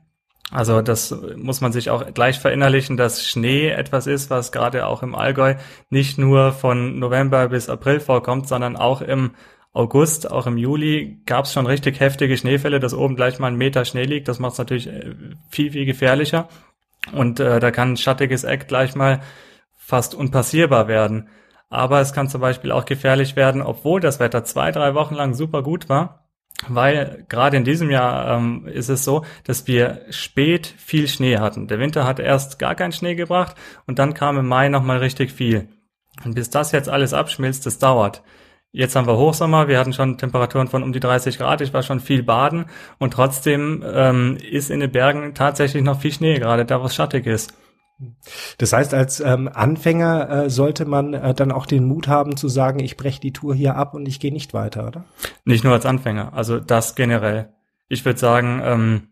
Also 0.52 0.82
das 0.82 1.16
muss 1.36 1.62
man 1.62 1.72
sich 1.72 1.88
auch 1.88 2.12
gleich 2.12 2.38
verinnerlichen, 2.38 2.98
dass 2.98 3.26
Schnee 3.26 3.70
etwas 3.70 4.06
ist, 4.06 4.28
was 4.28 4.52
gerade 4.52 4.86
auch 4.86 5.02
im 5.02 5.14
Allgäu 5.14 5.54
nicht 5.88 6.18
nur 6.18 6.52
von 6.52 6.98
November 6.98 7.48
bis 7.48 7.70
April 7.70 8.00
vorkommt, 8.00 8.48
sondern 8.48 8.76
auch 8.76 9.00
im 9.00 9.30
August, 9.72 10.30
auch 10.30 10.46
im 10.46 10.58
Juli 10.58 11.22
gab 11.24 11.46
es 11.46 11.54
schon 11.54 11.64
richtig 11.64 12.00
heftige 12.00 12.36
Schneefälle, 12.36 12.80
dass 12.80 12.92
oben 12.92 13.16
gleich 13.16 13.38
mal 13.38 13.46
ein 13.46 13.56
Meter 13.56 13.86
Schnee 13.86 14.04
liegt. 14.04 14.28
Das 14.28 14.38
macht 14.38 14.52
es 14.52 14.58
natürlich 14.58 14.88
äh, 14.88 15.14
viel, 15.48 15.72
viel 15.72 15.86
gefährlicher. 15.86 16.48
Und 17.12 17.40
äh, 17.40 17.58
da 17.58 17.70
kann 17.70 17.92
ein 17.92 17.96
schattiges 17.96 18.44
Eck 18.44 18.68
gleich 18.68 18.94
mal 18.94 19.22
fast 19.78 20.14
unpassierbar 20.14 20.86
werden. 20.86 21.30
Aber 21.70 22.02
es 22.02 22.12
kann 22.12 22.28
zum 22.28 22.42
Beispiel 22.42 22.72
auch 22.72 22.84
gefährlich 22.84 23.36
werden, 23.36 23.62
obwohl 23.62 24.02
das 24.02 24.20
Wetter 24.20 24.44
zwei, 24.44 24.70
drei 24.70 24.94
Wochen 24.94 25.14
lang 25.14 25.32
super 25.32 25.62
gut 25.62 25.88
war 25.88 26.21
weil 26.68 27.24
gerade 27.28 27.56
in 27.56 27.64
diesem 27.64 27.90
Jahr 27.90 28.36
ähm, 28.36 28.66
ist 28.66 28.88
es 28.88 29.04
so, 29.04 29.24
dass 29.44 29.66
wir 29.66 30.02
spät 30.10 30.66
viel 30.78 31.08
Schnee 31.08 31.38
hatten. 31.38 31.68
Der 31.68 31.78
Winter 31.78 32.06
hat 32.06 32.20
erst 32.20 32.58
gar 32.58 32.74
keinen 32.74 32.92
Schnee 32.92 33.14
gebracht 33.14 33.56
und 33.86 33.98
dann 33.98 34.14
kam 34.14 34.38
im 34.38 34.46
Mai 34.46 34.68
nochmal 34.68 34.98
richtig 34.98 35.32
viel. 35.32 35.68
Und 36.24 36.34
bis 36.34 36.50
das 36.50 36.72
jetzt 36.72 36.88
alles 36.88 37.14
abschmilzt, 37.14 37.66
das 37.66 37.78
dauert. 37.78 38.22
Jetzt 38.74 38.96
haben 38.96 39.06
wir 39.06 39.18
Hochsommer, 39.18 39.68
wir 39.68 39.78
hatten 39.78 39.92
schon 39.92 40.16
Temperaturen 40.16 40.68
von 40.68 40.82
um 40.82 40.94
die 40.94 41.00
30 41.00 41.36
Grad, 41.36 41.60
ich 41.60 41.74
war 41.74 41.82
schon 41.82 42.00
viel 42.00 42.22
baden 42.22 42.66
und 42.98 43.12
trotzdem 43.12 43.84
ähm, 43.86 44.38
ist 44.38 44.70
in 44.70 44.80
den 44.80 44.90
Bergen 44.90 45.34
tatsächlich 45.34 45.82
noch 45.82 46.00
viel 46.00 46.12
Schnee, 46.12 46.38
gerade 46.38 46.64
da, 46.64 46.80
wo 46.80 46.86
es 46.86 46.94
schattig 46.94 47.26
ist. 47.26 47.52
Das 48.58 48.72
heißt, 48.72 48.94
als 48.94 49.20
ähm, 49.20 49.48
Anfänger 49.52 50.30
äh, 50.30 50.50
sollte 50.50 50.84
man 50.84 51.14
äh, 51.14 51.34
dann 51.34 51.52
auch 51.52 51.66
den 51.66 51.84
Mut 51.84 52.08
haben 52.08 52.36
zu 52.36 52.48
sagen, 52.48 52.80
ich 52.80 52.96
breche 52.96 53.20
die 53.20 53.32
Tour 53.32 53.54
hier 53.54 53.76
ab 53.76 53.94
und 53.94 54.06
ich 54.06 54.18
gehe 54.18 54.32
nicht 54.32 54.54
weiter, 54.54 54.86
oder? 54.88 55.04
Nicht 55.44 55.64
nur 55.64 55.72
als 55.72 55.86
Anfänger, 55.86 56.32
also 56.34 56.58
das 56.58 56.94
generell. 56.94 57.50
Ich 57.88 58.04
würde 58.04 58.18
sagen, 58.18 58.60
ähm, 58.64 59.08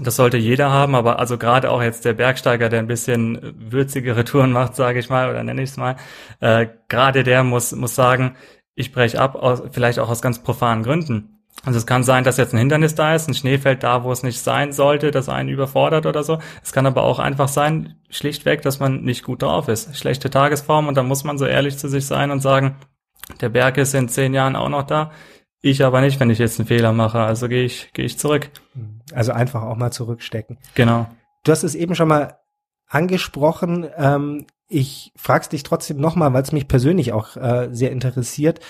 das 0.00 0.16
sollte 0.16 0.36
jeder 0.36 0.70
haben, 0.70 0.94
aber 0.94 1.18
also 1.18 1.38
gerade 1.38 1.70
auch 1.70 1.82
jetzt 1.82 2.04
der 2.04 2.14
Bergsteiger, 2.14 2.68
der 2.68 2.80
ein 2.80 2.86
bisschen 2.86 3.54
würzigere 3.70 4.24
Touren 4.24 4.52
macht, 4.52 4.74
sage 4.74 4.98
ich 4.98 5.08
mal, 5.08 5.30
oder 5.30 5.44
nenne 5.44 5.62
ich 5.62 5.70
es 5.70 5.76
mal, 5.76 5.96
äh, 6.40 6.66
gerade 6.88 7.22
der 7.22 7.44
muss, 7.44 7.72
muss 7.72 7.94
sagen, 7.94 8.34
ich 8.74 8.92
breche 8.92 9.20
ab, 9.20 9.36
aus, 9.36 9.62
vielleicht 9.70 9.98
auch 10.00 10.08
aus 10.08 10.22
ganz 10.22 10.42
profanen 10.42 10.82
Gründen. 10.82 11.33
Also 11.64 11.78
es 11.78 11.86
kann 11.86 12.02
sein, 12.02 12.24
dass 12.24 12.36
jetzt 12.36 12.52
ein 12.52 12.58
Hindernis 12.58 12.94
da 12.94 13.14
ist, 13.14 13.28
ein 13.28 13.34
Schneefeld 13.34 13.82
da, 13.82 14.04
wo 14.04 14.12
es 14.12 14.22
nicht 14.22 14.40
sein 14.40 14.72
sollte, 14.72 15.10
das 15.10 15.28
einen 15.28 15.48
überfordert 15.48 16.04
oder 16.04 16.22
so. 16.22 16.38
Es 16.62 16.72
kann 16.72 16.86
aber 16.86 17.04
auch 17.04 17.18
einfach 17.18 17.48
sein, 17.48 17.96
schlichtweg, 18.10 18.62
dass 18.62 18.80
man 18.80 19.02
nicht 19.02 19.24
gut 19.24 19.42
drauf 19.42 19.68
ist. 19.68 19.96
Schlechte 19.96 20.28
Tagesform 20.28 20.88
und 20.88 20.96
dann 20.96 21.06
muss 21.06 21.24
man 21.24 21.38
so 21.38 21.46
ehrlich 21.46 21.78
zu 21.78 21.88
sich 21.88 22.06
sein 22.06 22.30
und 22.30 22.40
sagen, 22.40 22.76
der 23.40 23.48
Berg 23.48 23.78
ist 23.78 23.94
in 23.94 24.08
zehn 24.08 24.34
Jahren 24.34 24.56
auch 24.56 24.68
noch 24.68 24.82
da. 24.82 25.10
Ich 25.62 25.82
aber 25.82 26.02
nicht, 26.02 26.20
wenn 26.20 26.28
ich 26.28 26.38
jetzt 26.38 26.60
einen 26.60 26.68
Fehler 26.68 26.92
mache. 26.92 27.20
Also 27.20 27.48
gehe 27.48 27.64
ich, 27.64 27.90
gehe 27.94 28.04
ich 28.04 28.18
zurück. 28.18 28.50
Also 29.14 29.32
einfach 29.32 29.62
auch 29.62 29.76
mal 29.76 29.90
zurückstecken. 29.90 30.58
Genau. 30.74 31.08
Du 31.44 31.52
hast 31.52 31.62
es 31.62 31.74
eben 31.74 31.94
schon 31.94 32.08
mal 32.08 32.38
angesprochen. 32.86 33.88
Ähm, 33.96 34.46
ich 34.68 35.12
frag's 35.16 35.48
dich 35.48 35.62
trotzdem 35.62 35.96
nochmal, 35.96 36.34
weil 36.34 36.42
es 36.42 36.52
mich 36.52 36.68
persönlich 36.68 37.14
auch 37.14 37.36
äh, 37.36 37.68
sehr 37.72 37.92
interessiert. 37.92 38.60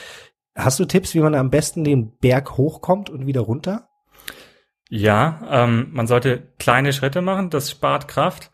Hast 0.57 0.79
du 0.79 0.85
Tipps, 0.85 1.15
wie 1.15 1.21
man 1.21 1.35
am 1.35 1.51
besten 1.51 1.83
den 1.83 2.17
Berg 2.19 2.57
hochkommt 2.57 3.11
und 3.11 3.27
wieder 3.27 3.41
runter? 3.41 3.89
Ja, 4.89 5.41
ähm, 5.51 5.89
man 5.91 6.07
sollte 6.07 6.53
kleine 6.59 6.93
Schritte 6.93 7.23
machen, 7.23 7.51
das 7.51 7.71
spart 7.71 8.07
Kraft. 8.07 8.53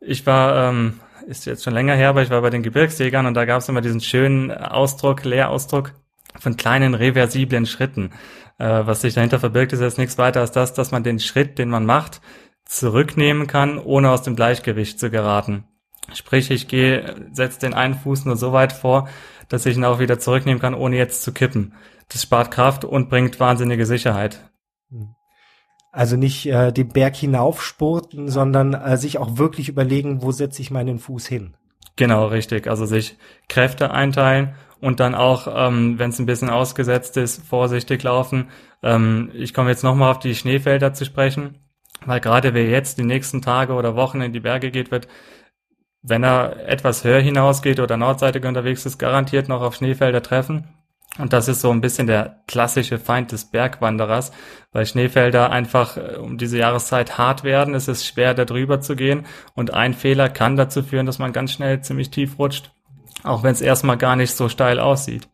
Ich 0.00 0.26
war, 0.26 0.70
ähm, 0.70 1.00
ist 1.26 1.46
jetzt 1.46 1.64
schon 1.64 1.74
länger 1.74 1.94
her, 1.94 2.10
aber 2.10 2.22
ich 2.22 2.30
war 2.30 2.40
bei 2.42 2.50
den 2.50 2.62
Gebirgsjägern 2.62 3.26
und 3.26 3.34
da 3.34 3.44
gab 3.44 3.60
es 3.60 3.68
immer 3.68 3.80
diesen 3.80 4.00
schönen 4.00 4.52
Ausdruck, 4.52 5.24
Lehrausdruck 5.24 5.94
von 6.38 6.56
kleinen 6.56 6.94
reversiblen 6.94 7.66
Schritten. 7.66 8.12
Äh, 8.58 8.86
was 8.86 9.00
sich 9.00 9.14
dahinter 9.14 9.40
verbirgt, 9.40 9.72
ist 9.72 9.80
jetzt 9.80 9.98
nichts 9.98 10.18
weiter 10.18 10.40
als 10.40 10.52
das, 10.52 10.74
dass 10.74 10.92
man 10.92 11.02
den 11.02 11.18
Schritt, 11.18 11.58
den 11.58 11.70
man 11.70 11.84
macht, 11.84 12.20
zurücknehmen 12.64 13.48
kann, 13.48 13.78
ohne 13.78 14.10
aus 14.10 14.22
dem 14.22 14.36
Gleichgewicht 14.36 15.00
zu 15.00 15.10
geraten. 15.10 15.64
Sprich, 16.14 16.50
ich 16.50 16.68
gehe, 16.68 17.28
setze 17.32 17.60
den 17.60 17.74
einen 17.74 17.94
Fuß 17.94 18.24
nur 18.24 18.36
so 18.36 18.52
weit 18.52 18.72
vor, 18.72 19.08
dass 19.48 19.66
ich 19.66 19.76
ihn 19.76 19.84
auch 19.84 19.98
wieder 19.98 20.18
zurücknehmen 20.18 20.60
kann, 20.60 20.74
ohne 20.74 20.96
jetzt 20.96 21.22
zu 21.22 21.32
kippen. 21.32 21.74
Das 22.08 22.22
spart 22.22 22.50
Kraft 22.50 22.84
und 22.84 23.08
bringt 23.08 23.38
wahnsinnige 23.38 23.86
Sicherheit. 23.86 24.40
Also 25.92 26.16
nicht 26.16 26.46
äh, 26.46 26.72
den 26.72 26.88
Berg 26.88 27.16
hinaufspurten, 27.16 28.28
sondern 28.28 28.74
äh, 28.74 28.96
sich 28.96 29.18
auch 29.18 29.38
wirklich 29.38 29.68
überlegen, 29.68 30.22
wo 30.22 30.30
setze 30.30 30.62
ich 30.62 30.70
meinen 30.70 30.98
Fuß 30.98 31.26
hin. 31.26 31.54
Genau, 31.96 32.26
richtig. 32.26 32.68
Also 32.68 32.86
sich 32.86 33.16
Kräfte 33.48 33.90
einteilen 33.90 34.54
und 34.80 35.00
dann 35.00 35.14
auch, 35.14 35.48
ähm, 35.52 35.98
wenn 35.98 36.10
es 36.10 36.18
ein 36.18 36.26
bisschen 36.26 36.48
ausgesetzt 36.48 37.16
ist, 37.16 37.44
vorsichtig 37.44 38.02
laufen. 38.04 38.48
Ähm, 38.82 39.30
ich 39.34 39.52
komme 39.52 39.70
jetzt 39.70 39.82
nochmal 39.82 40.12
auf 40.12 40.20
die 40.20 40.34
Schneefelder 40.34 40.94
zu 40.94 41.04
sprechen, 41.04 41.58
weil 42.06 42.20
gerade 42.20 42.54
wer 42.54 42.66
jetzt 42.66 42.98
die 42.98 43.04
nächsten 43.04 43.42
Tage 43.42 43.72
oder 43.72 43.96
Wochen 43.96 44.20
in 44.20 44.32
die 44.32 44.40
Berge 44.40 44.70
geht, 44.70 44.90
wird, 44.92 45.08
wenn 46.02 46.24
er 46.24 46.68
etwas 46.68 47.04
höher 47.04 47.20
hinausgeht 47.20 47.80
oder 47.80 47.96
nordseitig 47.96 48.44
unterwegs 48.44 48.86
ist, 48.86 48.98
garantiert 48.98 49.48
noch 49.48 49.60
auf 49.60 49.74
Schneefelder 49.74 50.22
treffen. 50.22 50.68
Und 51.18 51.32
das 51.32 51.48
ist 51.48 51.60
so 51.60 51.70
ein 51.70 51.80
bisschen 51.80 52.06
der 52.06 52.40
klassische 52.46 52.98
Feind 52.98 53.32
des 53.32 53.44
Bergwanderers, 53.44 54.32
weil 54.72 54.86
Schneefelder 54.86 55.50
einfach 55.50 55.96
äh, 55.96 56.16
um 56.16 56.38
diese 56.38 56.58
Jahreszeit 56.58 57.18
hart 57.18 57.44
werden. 57.44 57.74
Es 57.74 57.88
ist 57.88 58.06
schwer, 58.06 58.32
da 58.32 58.44
drüber 58.44 58.80
zu 58.80 58.96
gehen. 58.96 59.26
Und 59.54 59.74
ein 59.74 59.92
Fehler 59.92 60.28
kann 60.28 60.56
dazu 60.56 60.82
führen, 60.82 61.06
dass 61.06 61.18
man 61.18 61.32
ganz 61.32 61.52
schnell 61.52 61.82
ziemlich 61.82 62.10
tief 62.10 62.38
rutscht. 62.38 62.70
Auch 63.22 63.42
wenn 63.42 63.52
es 63.52 63.60
erstmal 63.60 63.98
gar 63.98 64.16
nicht 64.16 64.34
so 64.34 64.48
steil 64.48 64.78
aussieht. 64.78 65.28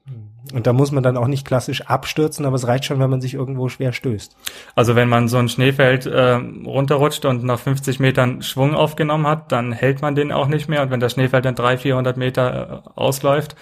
Und 0.52 0.66
da 0.66 0.72
muss 0.72 0.92
man 0.92 1.02
dann 1.02 1.16
auch 1.16 1.26
nicht 1.26 1.46
klassisch 1.46 1.82
abstürzen, 1.82 2.46
aber 2.46 2.56
es 2.56 2.66
reicht 2.66 2.84
schon, 2.84 3.00
wenn 3.00 3.10
man 3.10 3.20
sich 3.20 3.34
irgendwo 3.34 3.68
schwer 3.68 3.92
stößt. 3.92 4.36
Also 4.74 4.94
wenn 4.94 5.08
man 5.08 5.28
so 5.28 5.38
ein 5.38 5.48
Schneefeld 5.48 6.06
äh, 6.06 6.32
runterrutscht 6.64 7.24
und 7.24 7.44
nach 7.44 7.58
50 7.58 8.00
Metern 8.00 8.42
Schwung 8.42 8.74
aufgenommen 8.74 9.26
hat, 9.26 9.50
dann 9.52 9.72
hält 9.72 10.02
man 10.02 10.14
den 10.14 10.32
auch 10.32 10.46
nicht 10.46 10.68
mehr. 10.68 10.82
Und 10.82 10.90
wenn 10.90 11.00
das 11.00 11.12
Schneefeld 11.12 11.44
dann 11.44 11.54
300, 11.54 11.80
400 11.80 12.16
Meter 12.16 12.82
äh, 12.86 12.90
ausläuft, 12.94 13.56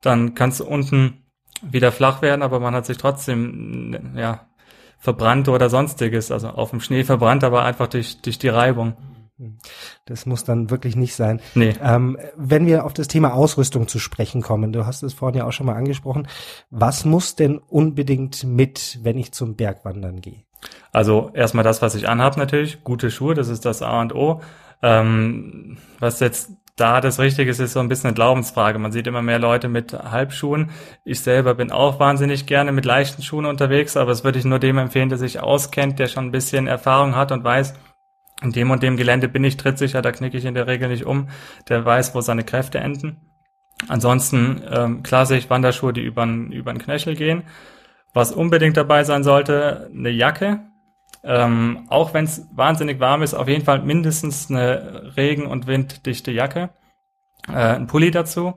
dann 0.00 0.34
kann 0.34 0.50
es 0.50 0.60
unten 0.60 1.24
wieder 1.62 1.92
flach 1.92 2.22
werden, 2.22 2.42
aber 2.42 2.58
man 2.58 2.74
hat 2.74 2.86
sich 2.86 2.96
trotzdem 2.96 4.14
ja 4.16 4.46
verbrannt 4.98 5.48
oder 5.48 5.68
sonstiges, 5.70 6.30
also 6.30 6.48
auf 6.48 6.70
dem 6.70 6.80
Schnee 6.80 7.04
verbrannt, 7.04 7.44
aber 7.44 7.64
einfach 7.64 7.86
durch, 7.86 8.20
durch 8.22 8.38
die 8.38 8.48
Reibung. 8.48 8.94
Das 10.04 10.26
muss 10.26 10.44
dann 10.44 10.70
wirklich 10.70 10.96
nicht 10.96 11.14
sein. 11.14 11.40
Nee. 11.54 11.74
Ähm, 11.82 12.18
wenn 12.36 12.66
wir 12.66 12.84
auf 12.84 12.92
das 12.92 13.08
Thema 13.08 13.34
Ausrüstung 13.34 13.88
zu 13.88 13.98
sprechen 13.98 14.42
kommen, 14.42 14.72
du 14.72 14.86
hast 14.86 15.02
es 15.02 15.14
vorhin 15.14 15.38
ja 15.38 15.46
auch 15.46 15.52
schon 15.52 15.66
mal 15.66 15.76
angesprochen, 15.76 16.28
was 16.70 17.04
muss 17.04 17.36
denn 17.36 17.58
unbedingt 17.58 18.44
mit, 18.44 18.98
wenn 19.02 19.18
ich 19.18 19.32
zum 19.32 19.56
Bergwandern 19.56 20.20
gehe? 20.20 20.44
Also 20.92 21.30
erstmal 21.34 21.64
das, 21.64 21.82
was 21.82 21.94
ich 21.94 22.08
anhab 22.08 22.36
natürlich, 22.36 22.84
gute 22.84 23.10
Schuhe, 23.10 23.34
das 23.34 23.48
ist 23.48 23.64
das 23.64 23.82
A 23.82 24.00
und 24.00 24.14
O. 24.14 24.40
Ähm, 24.82 25.78
was 25.98 26.20
jetzt 26.20 26.50
da 26.80 27.00
das 27.00 27.18
Richtige 27.18 27.50
ist, 27.50 27.60
ist 27.60 27.74
so 27.74 27.80
ein 27.80 27.88
bisschen 27.88 28.08
eine 28.08 28.14
Glaubensfrage. 28.14 28.78
Man 28.78 28.92
sieht 28.92 29.06
immer 29.06 29.20
mehr 29.22 29.38
Leute 29.38 29.68
mit 29.68 29.92
Halbschuhen. 29.92 30.70
Ich 31.04 31.20
selber 31.20 31.54
bin 31.54 31.70
auch 31.70 32.00
wahnsinnig 32.00 32.46
gerne 32.46 32.72
mit 32.72 32.86
leichten 32.86 33.22
Schuhen 33.22 33.44
unterwegs, 33.44 33.96
aber 33.96 34.12
es 34.12 34.24
würde 34.24 34.38
ich 34.38 34.46
nur 34.46 34.58
dem 34.58 34.78
empfehlen, 34.78 35.10
der 35.10 35.18
sich 35.18 35.40
auskennt, 35.40 35.98
der 35.98 36.08
schon 36.08 36.26
ein 36.26 36.32
bisschen 36.32 36.66
Erfahrung 36.66 37.16
hat 37.16 37.32
und 37.32 37.44
weiß, 37.44 37.74
in 38.42 38.52
dem 38.52 38.70
und 38.70 38.82
dem 38.82 38.96
Gelände 38.96 39.28
bin 39.28 39.44
ich 39.44 39.56
trittsicher, 39.56 40.02
da 40.02 40.12
knicke 40.12 40.36
ich 40.36 40.44
in 40.44 40.54
der 40.54 40.66
Regel 40.66 40.88
nicht 40.88 41.04
um, 41.04 41.28
der 41.68 41.84
weiß, 41.84 42.14
wo 42.14 42.20
seine 42.20 42.44
Kräfte 42.44 42.78
enden. 42.78 43.20
Ansonsten 43.88 44.62
ähm, 44.70 45.02
klassisch 45.02 45.48
Wanderschuhe, 45.48 45.92
die 45.92 46.02
über 46.02 46.24
den 46.24 46.78
Knöchel 46.78 47.16
gehen. 47.16 47.44
Was 48.12 48.32
unbedingt 48.32 48.76
dabei 48.76 49.04
sein 49.04 49.22
sollte, 49.22 49.90
eine 49.94 50.10
Jacke, 50.10 50.60
ähm, 51.22 51.86
auch 51.88 52.14
wenn 52.14 52.24
es 52.24 52.46
wahnsinnig 52.52 52.98
warm 53.00 53.22
ist, 53.22 53.34
auf 53.34 53.48
jeden 53.48 53.64
Fall 53.64 53.82
mindestens 53.82 54.50
eine 54.50 55.16
regen- 55.16 55.46
und 55.46 55.66
winddichte 55.66 56.30
Jacke. 56.30 56.70
Äh, 57.48 57.76
ein 57.76 57.86
Pulli 57.86 58.10
dazu. 58.10 58.54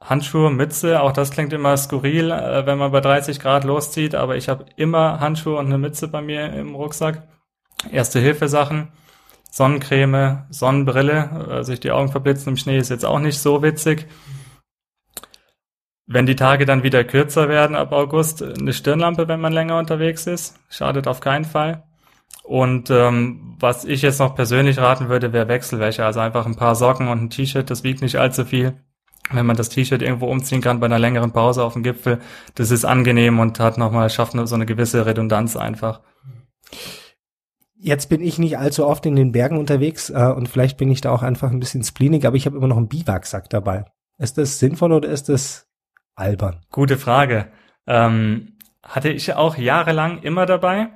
Handschuhe, 0.00 0.50
Mütze, 0.50 1.02
auch 1.02 1.12
das 1.12 1.32
klingt 1.32 1.52
immer 1.52 1.76
skurril, 1.76 2.30
äh, 2.30 2.66
wenn 2.66 2.78
man 2.78 2.92
bei 2.92 3.00
30 3.00 3.40
Grad 3.40 3.64
loszieht, 3.64 4.14
aber 4.14 4.36
ich 4.36 4.48
habe 4.48 4.66
immer 4.76 5.18
Handschuhe 5.18 5.58
und 5.58 5.66
eine 5.66 5.78
Mütze 5.78 6.06
bei 6.08 6.22
mir 6.22 6.52
im 6.52 6.74
Rucksack. 6.76 7.26
Erste 7.90 8.20
Hilfesachen, 8.20 8.88
Sonnencreme, 9.50 10.44
Sonnenbrille, 10.50 11.48
äh, 11.50 11.64
sich 11.64 11.80
die 11.80 11.90
Augen 11.90 12.10
verblitzen 12.10 12.50
im 12.50 12.56
Schnee 12.56 12.78
ist 12.78 12.90
jetzt 12.90 13.04
auch 13.04 13.18
nicht 13.18 13.38
so 13.38 13.62
witzig. 13.62 14.06
Wenn 16.06 16.26
die 16.26 16.36
Tage 16.36 16.64
dann 16.64 16.82
wieder 16.82 17.04
kürzer 17.04 17.48
werden 17.48 17.76
ab 17.76 17.92
August, 17.92 18.42
eine 18.42 18.72
Stirnlampe, 18.72 19.28
wenn 19.28 19.40
man 19.40 19.52
länger 19.52 19.78
unterwegs 19.78 20.26
ist, 20.26 20.58
schadet 20.70 21.06
auf 21.06 21.20
keinen 21.20 21.44
Fall. 21.44 21.84
Und 22.44 22.88
ähm, 22.88 23.56
was 23.60 23.84
ich 23.84 24.00
jetzt 24.00 24.18
noch 24.18 24.34
persönlich 24.34 24.78
raten 24.78 25.10
würde, 25.10 25.34
wäre 25.34 25.48
Wechselwäsche. 25.48 26.04
Also 26.04 26.20
einfach 26.20 26.46
ein 26.46 26.56
paar 26.56 26.74
Socken 26.76 27.08
und 27.08 27.22
ein 27.22 27.30
T-Shirt, 27.30 27.68
das 27.68 27.84
wiegt 27.84 28.00
nicht 28.00 28.16
allzu 28.16 28.46
viel. 28.46 28.80
Wenn 29.30 29.44
man 29.44 29.56
das 29.56 29.68
T-Shirt 29.68 30.00
irgendwo 30.00 30.26
umziehen 30.26 30.62
kann 30.62 30.80
bei 30.80 30.86
einer 30.86 30.98
längeren 30.98 31.32
Pause 31.32 31.62
auf 31.62 31.74
dem 31.74 31.82
Gipfel, 31.82 32.20
das 32.54 32.70
ist 32.70 32.86
angenehm 32.86 33.38
und 33.38 33.60
hat 33.60 33.76
nochmal, 33.76 34.08
schafft 34.08 34.32
so 34.32 34.54
eine 34.54 34.64
gewisse 34.64 35.04
Redundanz 35.04 35.56
einfach. 35.56 36.00
Jetzt 37.80 38.08
bin 38.08 38.20
ich 38.20 38.38
nicht 38.38 38.58
allzu 38.58 38.86
oft 38.86 39.06
in 39.06 39.14
den 39.14 39.32
Bergen 39.32 39.56
unterwegs 39.56 40.10
äh, 40.10 40.32
und 40.34 40.48
vielleicht 40.48 40.78
bin 40.78 40.90
ich 40.90 41.00
da 41.00 41.12
auch 41.12 41.22
einfach 41.22 41.50
ein 41.50 41.60
bisschen 41.60 41.84
spleenig, 41.84 42.26
aber 42.26 42.36
ich 42.36 42.46
habe 42.46 42.56
immer 42.56 42.66
noch 42.66 42.76
einen 42.76 42.88
Biwaksack 42.88 43.48
dabei. 43.50 43.84
Ist 44.18 44.36
das 44.36 44.58
sinnvoll 44.58 44.92
oder 44.92 45.08
ist 45.08 45.28
das 45.28 45.68
albern? 46.16 46.60
Gute 46.72 46.98
Frage. 46.98 47.46
Ähm, 47.86 48.56
hatte 48.82 49.10
ich 49.10 49.32
auch 49.34 49.56
jahrelang 49.56 50.22
immer 50.22 50.44
dabei 50.44 50.88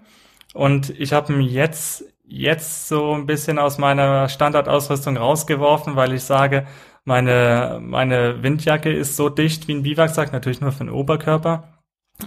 und 0.55 0.91
ich 0.91 1.13
habe 1.13 1.33
ihn 1.33 1.41
jetzt 1.41 2.05
jetzt 2.25 2.89
so 2.89 3.13
ein 3.13 3.27
bisschen 3.27 3.59
aus 3.59 3.79
meiner 3.79 4.29
Standardausrüstung 4.29 5.17
rausgeworfen, 5.17 5.97
weil 5.97 6.15
ich 6.15 6.25
sage, 6.25 6.67
meine 7.05 7.79
meine 7.83 8.43
Windjacke 8.43 8.93
ist 8.93 9.17
so 9.17 9.29
dicht 9.29 9.69
wie 9.69 9.75
ein 9.75 9.83
Biwaksack, 9.83 10.33
natürlich 10.33 10.61
nur 10.61 10.73
für 10.73 10.85
den 10.85 10.91
Oberkörper. 10.91 11.72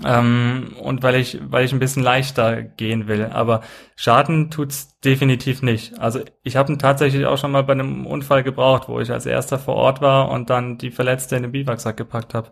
Ähm, 0.04 0.76
und 0.80 1.04
weil 1.04 1.16
ich, 1.16 1.40
weil 1.42 1.66
ich 1.66 1.72
ein 1.72 1.80
bisschen 1.80 2.04
leichter 2.04 2.64
gehen 2.64 3.08
will. 3.08 3.26
Aber 3.26 3.62
Schaden 3.96 4.52
tut's 4.52 5.00
definitiv 5.00 5.62
nicht. 5.62 6.00
Also 6.00 6.22
ich 6.44 6.56
habe 6.56 6.74
ihn 6.74 6.80
tatsächlich 6.80 7.26
auch 7.26 7.38
schon 7.38 7.52
mal 7.52 7.64
bei 7.64 7.74
einem 7.74 8.06
Unfall 8.06 8.44
gebraucht, 8.44 8.90
wo 8.90 9.00
ich 9.00 9.12
als 9.12 9.26
erster 9.26 9.60
vor 9.60 9.76
Ort 9.76 10.02
war 10.02 10.30
und 10.30 10.50
dann 10.50 10.78
die 10.78 10.92
Verletzte 10.92 11.36
in 11.36 11.44
den 11.44 11.52
Biwaksack 11.52 11.98
gepackt 11.98 12.34
habe. 12.34 12.52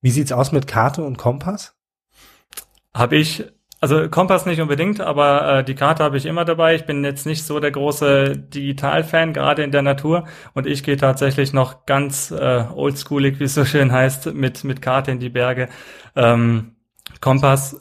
Wie 0.00 0.10
sieht's 0.10 0.32
aus 0.32 0.52
mit 0.52 0.66
Karte 0.66 1.02
und 1.02 1.16
Kompass? 1.16 1.74
Habe 2.92 3.16
ich, 3.16 3.44
also 3.84 4.08
Kompass 4.08 4.46
nicht 4.46 4.62
unbedingt, 4.62 5.02
aber 5.02 5.58
äh, 5.58 5.64
die 5.64 5.74
Karte 5.74 6.02
habe 6.02 6.16
ich 6.16 6.24
immer 6.24 6.46
dabei. 6.46 6.74
Ich 6.74 6.86
bin 6.86 7.04
jetzt 7.04 7.26
nicht 7.26 7.44
so 7.44 7.60
der 7.60 7.70
große 7.70 8.34
Digital-Fan, 8.34 9.34
gerade 9.34 9.62
in 9.62 9.72
der 9.72 9.82
Natur. 9.82 10.24
Und 10.54 10.66
ich 10.66 10.82
gehe 10.82 10.96
tatsächlich 10.96 11.52
noch 11.52 11.84
ganz 11.84 12.30
äh, 12.30 12.64
oldschoolig, 12.74 13.40
wie 13.40 13.44
es 13.44 13.52
so 13.52 13.66
schön 13.66 13.92
heißt, 13.92 14.32
mit, 14.32 14.64
mit 14.64 14.80
Karte 14.80 15.10
in 15.10 15.20
die 15.20 15.28
Berge. 15.28 15.68
Ähm, 16.16 16.76
Kompass 17.20 17.76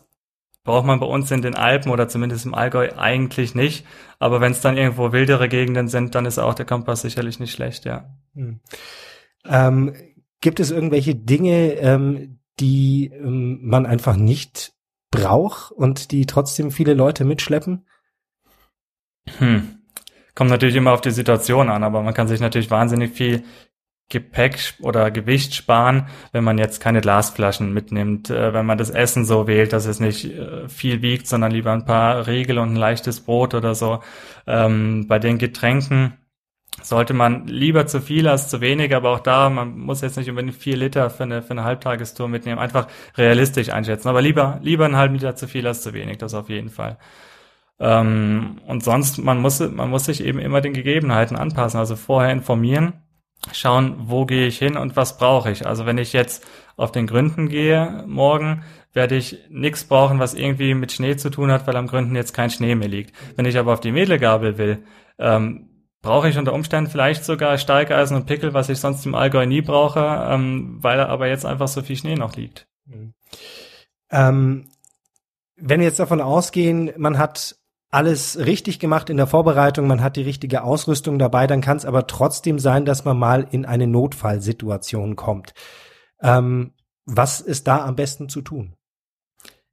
braucht 0.65 0.85
man 0.85 0.99
bei 0.99 1.05
uns 1.05 1.31
in 1.31 1.41
den 1.41 1.55
Alpen 1.55 1.89
oder 1.89 2.09
zumindest 2.09 2.45
im 2.45 2.53
Allgäu 2.53 2.89
eigentlich 2.97 3.55
nicht. 3.55 3.85
Aber 4.19 4.41
wenn 4.41 4.51
es 4.51 4.59
dann 4.59 4.75
irgendwo 4.75 5.13
wildere 5.13 5.47
Gegenden 5.47 5.87
sind, 5.87 6.15
dann 6.15 6.25
ist 6.25 6.37
auch 6.37 6.53
der 6.53 6.65
Kompass 6.65 7.03
sicherlich 7.03 7.39
nicht 7.39 7.53
schlecht, 7.53 7.85
ja. 7.85 8.09
Hm. 8.35 8.59
Ähm, 9.45 9.93
Gibt 10.41 10.59
es 10.59 10.69
irgendwelche 10.69 11.15
Dinge, 11.15 11.75
ähm, 11.75 12.39
die 12.59 13.09
ähm, 13.13 13.59
man 13.61 13.85
einfach 13.85 14.17
nicht 14.17 14.73
braucht 15.13 15.71
und 15.71 16.11
die 16.11 16.25
trotzdem 16.25 16.71
viele 16.71 16.93
Leute 16.93 17.23
mitschleppen? 17.23 17.85
Hm. 19.37 19.79
Kommt 20.35 20.49
natürlich 20.49 20.75
immer 20.75 20.93
auf 20.93 21.01
die 21.01 21.11
Situation 21.11 21.69
an, 21.69 21.83
aber 21.83 22.01
man 22.01 22.13
kann 22.13 22.27
sich 22.27 22.39
natürlich 22.39 22.71
wahnsinnig 22.71 23.13
viel 23.13 23.43
Gepäck 24.09 24.73
oder 24.81 25.11
Gewicht 25.11 25.55
sparen, 25.55 26.07
wenn 26.33 26.43
man 26.43 26.57
jetzt 26.57 26.81
keine 26.81 27.01
Glasflaschen 27.01 27.73
mitnimmt, 27.73 28.29
äh, 28.29 28.53
wenn 28.53 28.65
man 28.65 28.77
das 28.77 28.89
Essen 28.89 29.25
so 29.25 29.47
wählt, 29.47 29.73
dass 29.73 29.85
es 29.85 29.99
nicht 29.99 30.25
äh, 30.25 30.67
viel 30.67 31.01
wiegt, 31.01 31.27
sondern 31.27 31.51
lieber 31.51 31.71
ein 31.71 31.85
paar 31.85 32.27
Riegel 32.27 32.57
und 32.57 32.73
ein 32.73 32.75
leichtes 32.75 33.21
Brot 33.21 33.53
oder 33.53 33.75
so. 33.75 34.01
Ähm, 34.45 35.07
bei 35.07 35.19
den 35.19 35.37
Getränken 35.37 36.13
sollte 36.83 37.13
man 37.13 37.47
lieber 37.47 37.87
zu 37.87 38.01
viel 38.01 38.27
als 38.27 38.49
zu 38.49 38.61
wenig, 38.61 38.93
aber 38.93 39.11
auch 39.11 39.19
da, 39.19 39.49
man 39.49 39.79
muss 39.79 40.01
jetzt 40.01 40.17
nicht 40.17 40.29
unbedingt 40.29 40.55
vier 40.55 40.77
Liter 40.77 41.09
für 41.09 41.23
eine, 41.23 41.41
für 41.41 41.51
eine 41.51 41.63
Halbtagestour 41.63 42.27
mitnehmen, 42.27 42.59
einfach 42.59 42.87
realistisch 43.17 43.69
einschätzen. 43.69 44.09
Aber 44.09 44.21
lieber, 44.21 44.59
lieber 44.61 44.85
einen 44.85 44.97
halben 44.97 45.15
Liter 45.15 45.35
zu 45.35 45.47
viel 45.47 45.65
als 45.65 45.81
zu 45.81 45.93
wenig, 45.93 46.17
das 46.17 46.33
auf 46.33 46.49
jeden 46.49 46.69
Fall. 46.69 46.97
Ähm, 47.79 48.59
und 48.67 48.83
sonst, 48.83 49.17
man 49.17 49.39
muss, 49.39 49.59
man 49.59 49.89
muss 49.89 50.05
sich 50.05 50.23
eben 50.23 50.39
immer 50.39 50.61
den 50.61 50.73
Gegebenheiten 50.73 51.37
anpassen, 51.37 51.79
also 51.79 51.95
vorher 51.95 52.31
informieren, 52.31 52.93
schauen, 53.51 53.95
wo 53.99 54.25
gehe 54.25 54.47
ich 54.47 54.57
hin 54.57 54.77
und 54.77 54.95
was 54.95 55.17
brauche 55.17 55.51
ich. 55.51 55.65
Also 55.65 55.85
wenn 55.85 55.97
ich 55.97 56.13
jetzt 56.13 56.45
auf 56.77 56.91
den 56.91 57.07
Gründen 57.07 57.49
gehe 57.49 58.03
morgen, 58.07 58.63
werde 58.93 59.15
ich 59.15 59.39
nichts 59.49 59.85
brauchen, 59.85 60.19
was 60.19 60.33
irgendwie 60.33 60.75
mit 60.75 60.91
Schnee 60.91 61.17
zu 61.17 61.29
tun 61.29 61.51
hat, 61.51 61.65
weil 61.65 61.75
am 61.75 61.87
Gründen 61.87 62.15
jetzt 62.15 62.33
kein 62.33 62.51
Schnee 62.51 62.75
mehr 62.75 62.87
liegt. 62.87 63.15
Wenn 63.35 63.45
ich 63.45 63.57
aber 63.57 63.73
auf 63.73 63.79
die 63.79 63.91
Mädelgabel 63.91 64.57
will, 64.57 64.83
ähm, 65.17 65.69
brauche 66.03 66.29
ich 66.29 66.37
unter 66.37 66.53
Umständen 66.53 66.91
vielleicht 66.91 67.25
sogar 67.25 67.57
Steigeisen 67.57 68.15
und 68.15 68.27
Pickel, 68.27 68.53
was 68.53 68.69
ich 68.69 68.79
sonst 68.79 69.05
im 69.07 69.15
Allgäu 69.15 69.47
nie 69.47 69.61
brauche, 69.61 70.27
ähm, 70.29 70.77
weil 70.81 70.97
da 70.97 71.07
aber 71.07 71.27
jetzt 71.27 71.45
einfach 71.45 71.67
so 71.67 71.81
viel 71.81 71.95
Schnee 71.95 72.15
noch 72.15 72.35
liegt. 72.35 72.67
Mhm. 72.85 73.15
Ähm, 74.11 74.69
wenn 75.55 75.79
wir 75.79 75.87
jetzt 75.87 75.99
davon 75.99 76.21
ausgehen, 76.21 76.91
man 76.97 77.17
hat 77.17 77.55
alles 77.89 78.37
richtig 78.37 78.79
gemacht 78.79 79.09
in 79.09 79.17
der 79.17 79.27
Vorbereitung, 79.27 79.87
man 79.87 80.01
hat 80.01 80.15
die 80.15 80.23
richtige 80.23 80.63
Ausrüstung 80.63 81.17
dabei, 81.17 81.47
dann 81.47 81.61
kann 81.61 81.77
es 81.77 81.85
aber 81.85 82.05
trotzdem 82.05 82.59
sein, 82.59 82.85
dass 82.85 83.05
man 83.05 83.17
mal 83.17 83.47
in 83.49 83.65
eine 83.65 83.87
Notfallsituation 83.87 85.15
kommt. 85.15 85.53
Ähm, 86.21 86.73
was 87.05 87.41
ist 87.41 87.67
da 87.67 87.85
am 87.85 87.95
besten 87.95 88.29
zu 88.29 88.41
tun? 88.41 88.75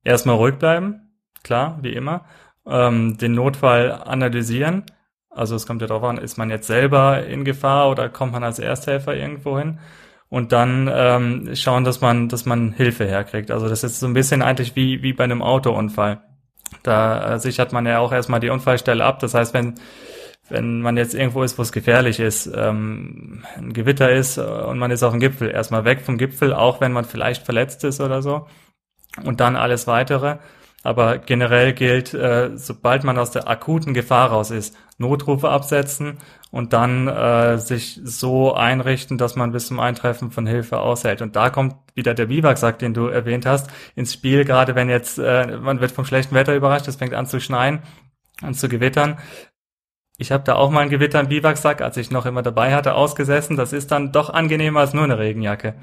Erstmal 0.04 0.36
ruhig 0.36 0.56
bleiben, 0.56 1.12
klar, 1.42 1.78
wie 1.82 1.92
immer 1.92 2.24
ähm, 2.66 3.18
den 3.18 3.32
Notfall 3.32 3.90
analysieren. 3.92 4.84
Also 5.30 5.54
es 5.54 5.66
kommt 5.66 5.80
ja 5.80 5.88
darauf 5.88 6.04
an, 6.04 6.18
ist 6.18 6.38
man 6.38 6.50
jetzt 6.50 6.66
selber 6.66 7.24
in 7.24 7.44
Gefahr 7.44 7.88
oder 7.88 8.08
kommt 8.08 8.32
man 8.32 8.44
als 8.44 8.58
Ersthelfer 8.58 9.14
irgendwo 9.14 9.58
hin? 9.58 9.78
Und 10.28 10.52
dann 10.52 10.88
ähm, 10.92 11.54
schauen, 11.54 11.84
dass 11.84 12.00
man, 12.00 12.28
dass 12.28 12.46
man 12.46 12.72
Hilfe 12.72 13.04
herkriegt. 13.04 13.50
Also 13.50 13.68
das 13.68 13.82
ist 13.82 14.00
so 14.00 14.06
ein 14.06 14.14
bisschen 14.14 14.42
eigentlich 14.42 14.76
wie, 14.76 15.02
wie 15.02 15.12
bei 15.12 15.24
einem 15.24 15.42
Autounfall. 15.42 16.22
Da 16.82 17.34
äh, 17.34 17.38
sichert 17.40 17.72
man 17.72 17.86
ja 17.86 17.98
auch 17.98 18.12
erstmal 18.12 18.40
die 18.40 18.50
Unfallstelle 18.50 19.04
ab. 19.04 19.18
Das 19.18 19.34
heißt, 19.34 19.54
wenn 19.54 19.74
wenn 20.50 20.80
man 20.80 20.96
jetzt 20.96 21.14
irgendwo 21.14 21.42
ist, 21.42 21.56
wo 21.58 21.62
es 21.62 21.72
gefährlich 21.72 22.18
ist, 22.18 22.50
ähm, 22.54 23.44
ein 23.56 23.72
Gewitter 23.72 24.10
ist 24.10 24.36
und 24.36 24.78
man 24.78 24.90
ist 24.90 25.02
auf 25.02 25.12
dem 25.12 25.20
Gipfel, 25.20 25.48
erstmal 25.48 25.84
weg 25.84 26.00
vom 26.00 26.18
Gipfel, 26.18 26.52
auch 26.52 26.80
wenn 26.80 26.92
man 26.92 27.04
vielleicht 27.04 27.44
verletzt 27.44 27.84
ist 27.84 28.00
oder 28.00 28.20
so. 28.20 28.46
Und 29.24 29.40
dann 29.40 29.56
alles 29.56 29.86
weitere. 29.86 30.38
Aber 30.82 31.18
generell 31.18 31.74
gilt, 31.74 32.14
äh, 32.14 32.56
sobald 32.56 33.04
man 33.04 33.18
aus 33.18 33.30
der 33.30 33.48
akuten 33.48 33.92
Gefahr 33.92 34.30
raus 34.30 34.50
ist, 34.50 34.74
Notrufe 34.96 35.50
absetzen 35.50 36.18
und 36.50 36.72
dann 36.72 37.06
äh, 37.06 37.58
sich 37.58 38.00
so 38.02 38.54
einrichten, 38.54 39.18
dass 39.18 39.36
man 39.36 39.52
bis 39.52 39.66
zum 39.66 39.78
Eintreffen 39.78 40.30
von 40.30 40.46
Hilfe 40.46 40.78
aushält. 40.78 41.20
Und 41.22 41.36
da 41.36 41.50
kommt 41.50 41.76
wieder 41.94 42.14
der 42.14 42.26
Biwaksack, 42.26 42.78
den 42.78 42.94
du 42.94 43.06
erwähnt 43.06 43.44
hast, 43.44 43.70
ins 43.94 44.14
Spiel, 44.14 44.44
gerade 44.44 44.74
wenn 44.74 44.88
jetzt, 44.88 45.18
äh, 45.18 45.58
man 45.58 45.80
wird 45.80 45.92
vom 45.92 46.06
schlechten 46.06 46.34
Wetter 46.34 46.54
überrascht, 46.54 46.88
es 46.88 46.96
fängt 46.96 47.14
an 47.14 47.26
zu 47.26 47.40
schneien 47.40 47.80
und 48.42 48.54
zu 48.54 48.68
gewittern. 48.68 49.18
Ich 50.16 50.32
habe 50.32 50.44
da 50.44 50.54
auch 50.56 50.70
mal 50.70 50.80
ein 50.80 50.90
Gewitter 50.90 51.20
im 51.20 51.28
Biwaksack, 51.28 51.80
als 51.80 51.96
ich 51.96 52.10
noch 52.10 52.26
immer 52.26 52.42
dabei 52.42 52.74
hatte, 52.74 52.94
ausgesessen. 52.94 53.56
Das 53.56 53.72
ist 53.72 53.90
dann 53.90 54.12
doch 54.12 54.28
angenehmer 54.28 54.80
als 54.80 54.92
nur 54.92 55.04
eine 55.04 55.18
Regenjacke. 55.18 55.76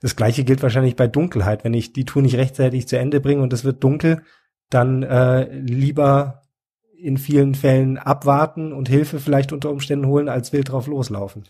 Das 0.00 0.16
gleiche 0.16 0.44
gilt 0.44 0.62
wahrscheinlich 0.62 0.96
bei 0.96 1.06
Dunkelheit. 1.06 1.64
Wenn 1.64 1.74
ich 1.74 1.92
die 1.92 2.04
Tour 2.04 2.22
nicht 2.22 2.36
rechtzeitig 2.36 2.88
zu 2.88 2.98
Ende 2.98 3.20
bringe 3.20 3.42
und 3.42 3.52
es 3.52 3.64
wird 3.64 3.82
dunkel, 3.82 4.22
dann 4.70 5.02
äh, 5.02 5.50
lieber 5.58 6.42
in 6.98 7.18
vielen 7.18 7.54
Fällen 7.54 7.98
abwarten 7.98 8.72
und 8.72 8.88
Hilfe 8.88 9.20
vielleicht 9.20 9.52
unter 9.52 9.70
Umständen 9.70 10.06
holen, 10.06 10.28
als 10.28 10.52
wild 10.52 10.70
drauf 10.70 10.86
loslaufen. 10.86 11.44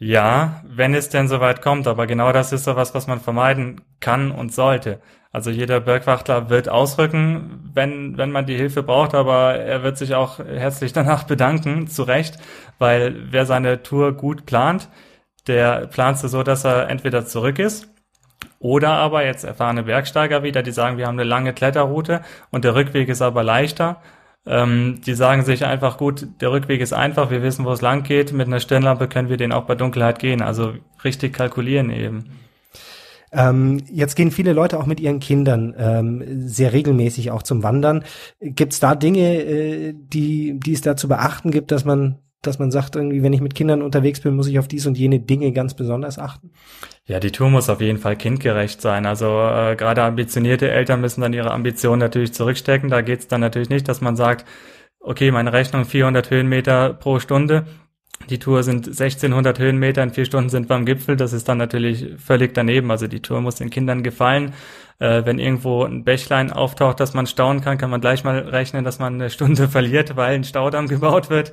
Ja, 0.00 0.62
wenn 0.64 0.94
es 0.94 1.08
denn 1.08 1.26
soweit 1.26 1.60
kommt, 1.60 1.88
aber 1.88 2.06
genau 2.06 2.32
das 2.32 2.52
ist 2.52 2.64
so 2.64 2.76
was, 2.76 2.94
was 2.94 3.08
man 3.08 3.20
vermeiden 3.20 3.80
kann 3.98 4.30
und 4.30 4.54
sollte. 4.54 5.00
Also 5.32 5.50
jeder 5.50 5.80
Bergwachtler 5.80 6.50
wird 6.50 6.68
ausrücken, 6.68 7.70
wenn, 7.74 8.16
wenn 8.16 8.30
man 8.30 8.46
die 8.46 8.56
Hilfe 8.56 8.84
braucht, 8.84 9.14
aber 9.14 9.56
er 9.56 9.82
wird 9.82 9.98
sich 9.98 10.14
auch 10.14 10.38
herzlich 10.38 10.92
danach 10.94 11.24
bedanken, 11.24 11.88
zu 11.88 12.04
Recht, 12.04 12.38
weil 12.78 13.32
wer 13.32 13.44
seine 13.44 13.82
Tour 13.82 14.12
gut 14.12 14.46
plant, 14.46 14.88
der 15.48 15.86
plant 15.86 16.18
sie 16.18 16.28
so, 16.28 16.42
dass 16.42 16.64
er 16.64 16.88
entweder 16.88 17.26
zurück 17.26 17.58
ist 17.58 17.88
oder 18.60 18.90
aber 18.90 19.24
jetzt 19.24 19.44
erfahrene 19.44 19.84
Bergsteiger 19.84 20.42
wieder, 20.42 20.62
die 20.62 20.72
sagen, 20.72 20.98
wir 20.98 21.06
haben 21.06 21.18
eine 21.18 21.28
lange 21.28 21.52
Kletterroute 21.52 22.22
und 22.50 22.64
der 22.64 22.74
Rückweg 22.74 23.08
ist 23.08 23.22
aber 23.22 23.42
leichter. 23.42 24.02
Ähm, 24.46 25.00
die 25.04 25.14
sagen 25.14 25.44
sich 25.44 25.64
einfach, 25.64 25.98
gut, 25.98 26.26
der 26.40 26.50
Rückweg 26.50 26.80
ist 26.80 26.92
einfach, 26.92 27.30
wir 27.30 27.42
wissen, 27.42 27.64
wo 27.64 27.72
es 27.72 27.82
lang 27.82 28.02
geht. 28.02 28.32
Mit 28.32 28.46
einer 28.46 28.60
Stirnlampe 28.60 29.06
können 29.06 29.28
wir 29.28 29.36
den 29.36 29.52
auch 29.52 29.64
bei 29.64 29.74
Dunkelheit 29.74 30.18
gehen. 30.18 30.42
Also 30.42 30.72
richtig 31.04 31.34
kalkulieren 31.34 31.90
eben. 31.90 32.30
Ähm, 33.30 33.82
jetzt 33.92 34.14
gehen 34.14 34.30
viele 34.30 34.54
Leute 34.54 34.78
auch 34.78 34.86
mit 34.86 35.00
ihren 35.00 35.20
Kindern 35.20 35.74
ähm, 35.78 36.48
sehr 36.48 36.72
regelmäßig 36.72 37.30
auch 37.30 37.42
zum 37.42 37.62
Wandern. 37.62 38.04
Gibt 38.40 38.72
es 38.72 38.80
da 38.80 38.94
Dinge, 38.94 39.42
äh, 39.42 39.94
die, 39.94 40.58
die 40.58 40.72
es 40.72 40.80
da 40.80 40.96
zu 40.96 41.08
beachten 41.08 41.50
gibt, 41.50 41.70
dass 41.70 41.84
man 41.84 42.18
dass 42.42 42.58
man 42.58 42.70
sagt, 42.70 42.94
irgendwie, 42.94 43.22
wenn 43.22 43.32
ich 43.32 43.40
mit 43.40 43.54
Kindern 43.54 43.82
unterwegs 43.82 44.20
bin, 44.20 44.36
muss 44.36 44.46
ich 44.46 44.58
auf 44.58 44.68
dies 44.68 44.86
und 44.86 44.96
jene 44.96 45.18
Dinge 45.18 45.52
ganz 45.52 45.74
besonders 45.74 46.18
achten? 46.18 46.52
Ja, 47.04 47.18
die 47.18 47.32
Tour 47.32 47.50
muss 47.50 47.68
auf 47.68 47.80
jeden 47.80 47.98
Fall 47.98 48.16
kindgerecht 48.16 48.80
sein. 48.80 49.06
Also 49.06 49.26
äh, 49.26 49.74
gerade 49.76 50.02
ambitionierte 50.02 50.70
Eltern 50.70 51.00
müssen 51.00 51.20
dann 51.20 51.32
ihre 51.32 51.50
Ambitionen 51.50 51.98
natürlich 51.98 52.32
zurückstecken. 52.32 52.90
Da 52.90 53.00
geht 53.00 53.20
es 53.20 53.28
dann 53.28 53.40
natürlich 53.40 53.70
nicht, 53.70 53.88
dass 53.88 54.00
man 54.00 54.14
sagt, 54.14 54.46
okay, 55.00 55.30
meine 55.30 55.52
Rechnung 55.52 55.84
400 55.84 56.30
Höhenmeter 56.30 56.94
pro 56.94 57.18
Stunde. 57.18 57.66
Die 58.30 58.38
Tour 58.38 58.62
sind 58.62 58.86
1600 58.86 59.58
Höhenmeter, 59.58 60.02
in 60.02 60.10
vier 60.10 60.24
Stunden 60.24 60.50
sind 60.50 60.68
wir 60.68 60.76
am 60.76 60.84
Gipfel. 60.84 61.16
Das 61.16 61.32
ist 61.32 61.48
dann 61.48 61.58
natürlich 61.58 62.18
völlig 62.18 62.52
daneben. 62.54 62.90
Also 62.90 63.06
die 63.06 63.20
Tour 63.20 63.40
muss 63.40 63.56
den 63.56 63.70
Kindern 63.70 64.02
gefallen. 64.02 64.52
Äh, 65.00 65.24
wenn 65.24 65.38
irgendwo 65.38 65.84
ein 65.84 66.04
Bächlein 66.04 66.52
auftaucht, 66.52 67.00
dass 67.00 67.14
man 67.14 67.26
staunen 67.26 67.62
kann, 67.62 67.78
kann 67.78 67.90
man 67.90 68.00
gleich 68.00 68.24
mal 68.24 68.38
rechnen, 68.38 68.84
dass 68.84 68.98
man 68.98 69.14
eine 69.14 69.30
Stunde 69.30 69.68
verliert, 69.68 70.16
weil 70.16 70.34
ein 70.34 70.44
Staudamm 70.44 70.88
gebaut 70.88 71.30
wird. 71.30 71.52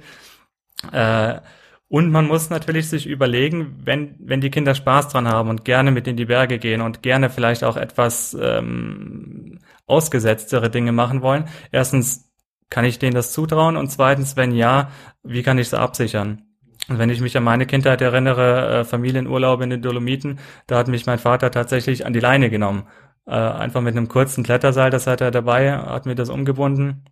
Äh, 0.92 1.40
und 1.88 2.12
man 2.12 2.26
muss 2.28 2.50
natürlich 2.50 2.90
sich 2.90 3.08
überlegen, 3.08 3.82
wenn, 3.86 4.16
wenn 4.20 4.42
die 4.42 4.50
Kinder 4.50 4.74
Spaß 4.74 5.10
dran 5.10 5.28
haben 5.28 5.50
und 5.50 5.66
gerne 5.66 5.92
mit 5.92 6.08
in 6.08 6.18
die 6.18 6.26
Berge 6.26 6.58
gehen 6.58 6.82
und 6.82 7.04
gerne 7.04 7.30
vielleicht 7.30 7.64
auch 7.64 7.78
etwas 7.78 8.36
ähm, 8.40 9.60
ausgesetztere 9.86 10.70
Dinge 10.70 10.92
machen 10.92 11.22
wollen. 11.22 11.46
Erstens, 11.72 12.32
kann 12.70 12.86
ich 12.86 12.98
denen 13.00 13.14
das 13.14 13.32
zutrauen? 13.32 13.78
Und 13.78 13.90
zweitens, 13.90 14.36
wenn 14.36 14.52
ja, 14.52 14.90
wie 15.24 15.44
kann 15.44 15.60
ich 15.60 15.68
es 15.68 15.74
absichern? 15.76 16.42
Und 16.90 16.98
wenn 16.98 17.10
ich 17.10 17.22
mich 17.22 17.38
an 17.38 17.44
meine 17.44 17.68
Kindheit 17.68 18.02
erinnere, 18.02 18.80
äh, 18.80 18.84
Familienurlaub 18.84 19.62
in 19.62 19.70
den 19.70 19.82
Dolomiten, 19.82 20.40
da 20.68 20.78
hat 20.80 20.88
mich 20.88 21.06
mein 21.06 21.20
Vater 21.20 21.52
tatsächlich 21.52 22.06
an 22.06 22.14
die 22.14 22.20
Leine 22.20 22.50
genommen. 22.50 22.88
Äh, 23.28 23.32
einfach 23.32 23.82
mit 23.82 23.96
einem 23.96 24.08
kurzen 24.08 24.44
Kletterseil, 24.44 24.90
das 24.90 25.08
hat 25.08 25.22
er 25.22 25.32
dabei, 25.32 25.72
hat 25.78 26.06
mir 26.06 26.16
das 26.16 26.30
umgebunden 26.30 27.06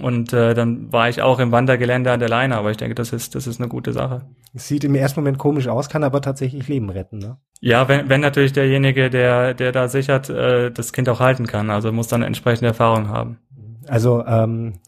und 0.00 0.32
äh, 0.32 0.54
dann 0.54 0.92
war 0.92 1.08
ich 1.08 1.22
auch 1.22 1.38
im 1.38 1.52
Wandergelände 1.52 2.10
an 2.12 2.20
der 2.20 2.28
Leine, 2.28 2.56
aber 2.56 2.70
ich 2.70 2.76
denke, 2.76 2.94
das 2.94 3.12
ist, 3.12 3.34
das 3.34 3.46
ist 3.46 3.60
eine 3.60 3.68
gute 3.68 3.92
Sache. 3.92 4.22
Sieht 4.54 4.84
im 4.84 4.94
ersten 4.94 5.20
Moment 5.20 5.38
komisch 5.38 5.68
aus, 5.68 5.88
kann 5.88 6.04
aber 6.04 6.20
tatsächlich 6.20 6.68
Leben 6.68 6.90
retten, 6.90 7.18
ne? 7.18 7.38
Ja, 7.60 7.88
wenn, 7.88 8.08
wenn 8.08 8.20
natürlich 8.20 8.52
derjenige, 8.52 9.08
der, 9.08 9.54
der 9.54 9.70
da 9.70 9.86
sichert, 9.88 10.28
äh, 10.28 10.70
das 10.72 10.92
Kind 10.92 11.08
auch 11.08 11.20
halten 11.20 11.46
kann. 11.46 11.70
Also 11.70 11.92
muss 11.92 12.08
dann 12.08 12.22
entsprechende 12.22 12.68
Erfahrung 12.68 13.08
haben. 13.08 13.38
Also 13.86 14.24
ähm, 14.26 14.80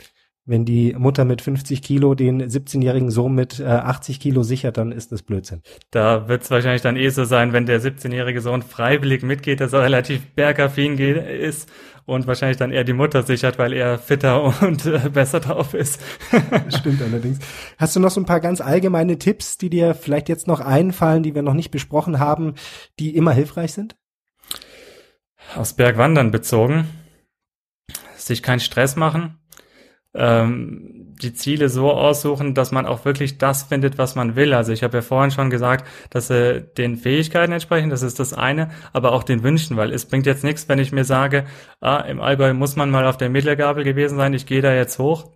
wenn 0.47 0.67
die 0.67 0.95
Mutter 0.99 1.25
mit 1.25 1.41
50 1.41 1.81
Kilo 1.81 2.15
den 2.15 2.43
17-jährigen 2.43 3.11
Sohn 3.11 3.35
mit 3.35 3.61
äh, 3.61 3.65
80 3.65 4.21
Kilo 4.21 4.43
sichert, 4.43 4.77
dann 4.77 4.93
ist 4.93 5.11
das 5.11 5.23
Blödsinn. 5.23 5.63
Da 5.91 6.29
wird 6.29 6.43
es 6.43 6.51
wahrscheinlich 6.51 6.83
dann 6.83 6.97
eh 6.97 7.09
so 7.09 7.25
sein, 7.25 7.53
wenn 7.55 7.65
der 7.65 7.81
17-jährige 7.81 8.43
Sohn 8.43 8.63
freiwillig 8.63 9.23
mitgeht, 9.23 9.61
dass 9.61 9.73
er 9.73 9.83
relativ 9.83 10.35
bergaffin 10.35 10.99
ist 10.99 11.71
und 12.05 12.27
wahrscheinlich 12.27 12.59
dann 12.59 12.73
eher 12.73 12.85
die 12.85 12.93
Mutter 12.93 13.23
sichert, 13.23 13.59
weil 13.59 13.73
er 13.73 13.99
fitter 13.99 14.43
und 14.63 14.85
äh, 14.85 15.09
besser 15.11 15.41
drauf 15.41 15.73
ist. 15.73 16.01
Stimmt 16.69 17.01
allerdings. 17.01 17.39
Hast 17.79 17.97
du 17.97 18.01
noch 18.01 18.11
so 18.11 18.21
ein 18.21 18.27
paar 18.27 18.41
ganz 18.41 18.61
allgemeine 18.61 19.19
Tipps, 19.19 19.57
die 19.57 19.71
dir 19.71 19.95
vielleicht 19.95 20.29
jetzt 20.29 20.47
noch 20.47 20.61
einfallen, 20.61 21.23
die 21.23 21.35
wir 21.35 21.43
noch 21.43 21.55
nicht 21.55 21.71
besprochen 21.71 22.19
haben, 22.19 22.55
die 22.99 23.17
immer 23.17 23.33
hilfreich 23.33 23.73
sind? 23.73 23.97
Aus 25.57 25.73
Bergwandern 25.73 26.31
bezogen. 26.31 26.87
Sich 28.17 28.43
keinen 28.43 28.61
Stress 28.61 28.97
machen 28.97 29.39
ähm, 30.15 31.05
die 31.23 31.35
Ziele 31.35 31.69
so 31.69 31.93
aussuchen, 31.93 32.55
dass 32.55 32.73
man 32.73 32.87
auch 32.87 33.05
wirklich 33.05 33.39
das 33.39 33.65
findet, 33.65 33.99
was 33.99 34.15
man 34.15 34.37
will. 34.37 34.53
Also 34.55 34.73
ich 34.73 34.83
habe 34.83 34.99
ja 34.99 35.03
vorhin 35.03 35.31
schon 35.31 35.51
gesagt, 35.51 35.87
dass 36.11 36.29
sie 36.29 36.63
den 36.77 36.97
Fähigkeiten 36.97 37.53
entsprechen, 37.53 37.91
das 37.91 38.03
ist 38.03 38.21
das 38.21 38.33
eine, 38.33 38.71
aber 38.93 39.13
auch 39.13 39.23
den 39.23 39.43
Wünschen, 39.43 39.77
weil 39.77 39.93
es 39.93 40.07
bringt 40.07 40.27
jetzt 40.27 40.45
nichts, 40.45 40.69
wenn 40.69 40.79
ich 40.79 40.93
mir 40.93 41.05
sage, 41.05 41.45
ah, 41.81 41.99
im 41.99 42.21
Allgäu 42.21 42.53
muss 42.55 42.77
man 42.77 42.91
mal 42.91 43.07
auf 43.07 43.17
der 43.17 43.31
Mittelgabel 43.31 43.85
gewesen 43.85 44.17
sein, 44.17 44.35
ich 44.35 44.47
gehe 44.47 44.63
da 44.63 44.75
jetzt 44.75 44.99
hoch. 44.99 45.31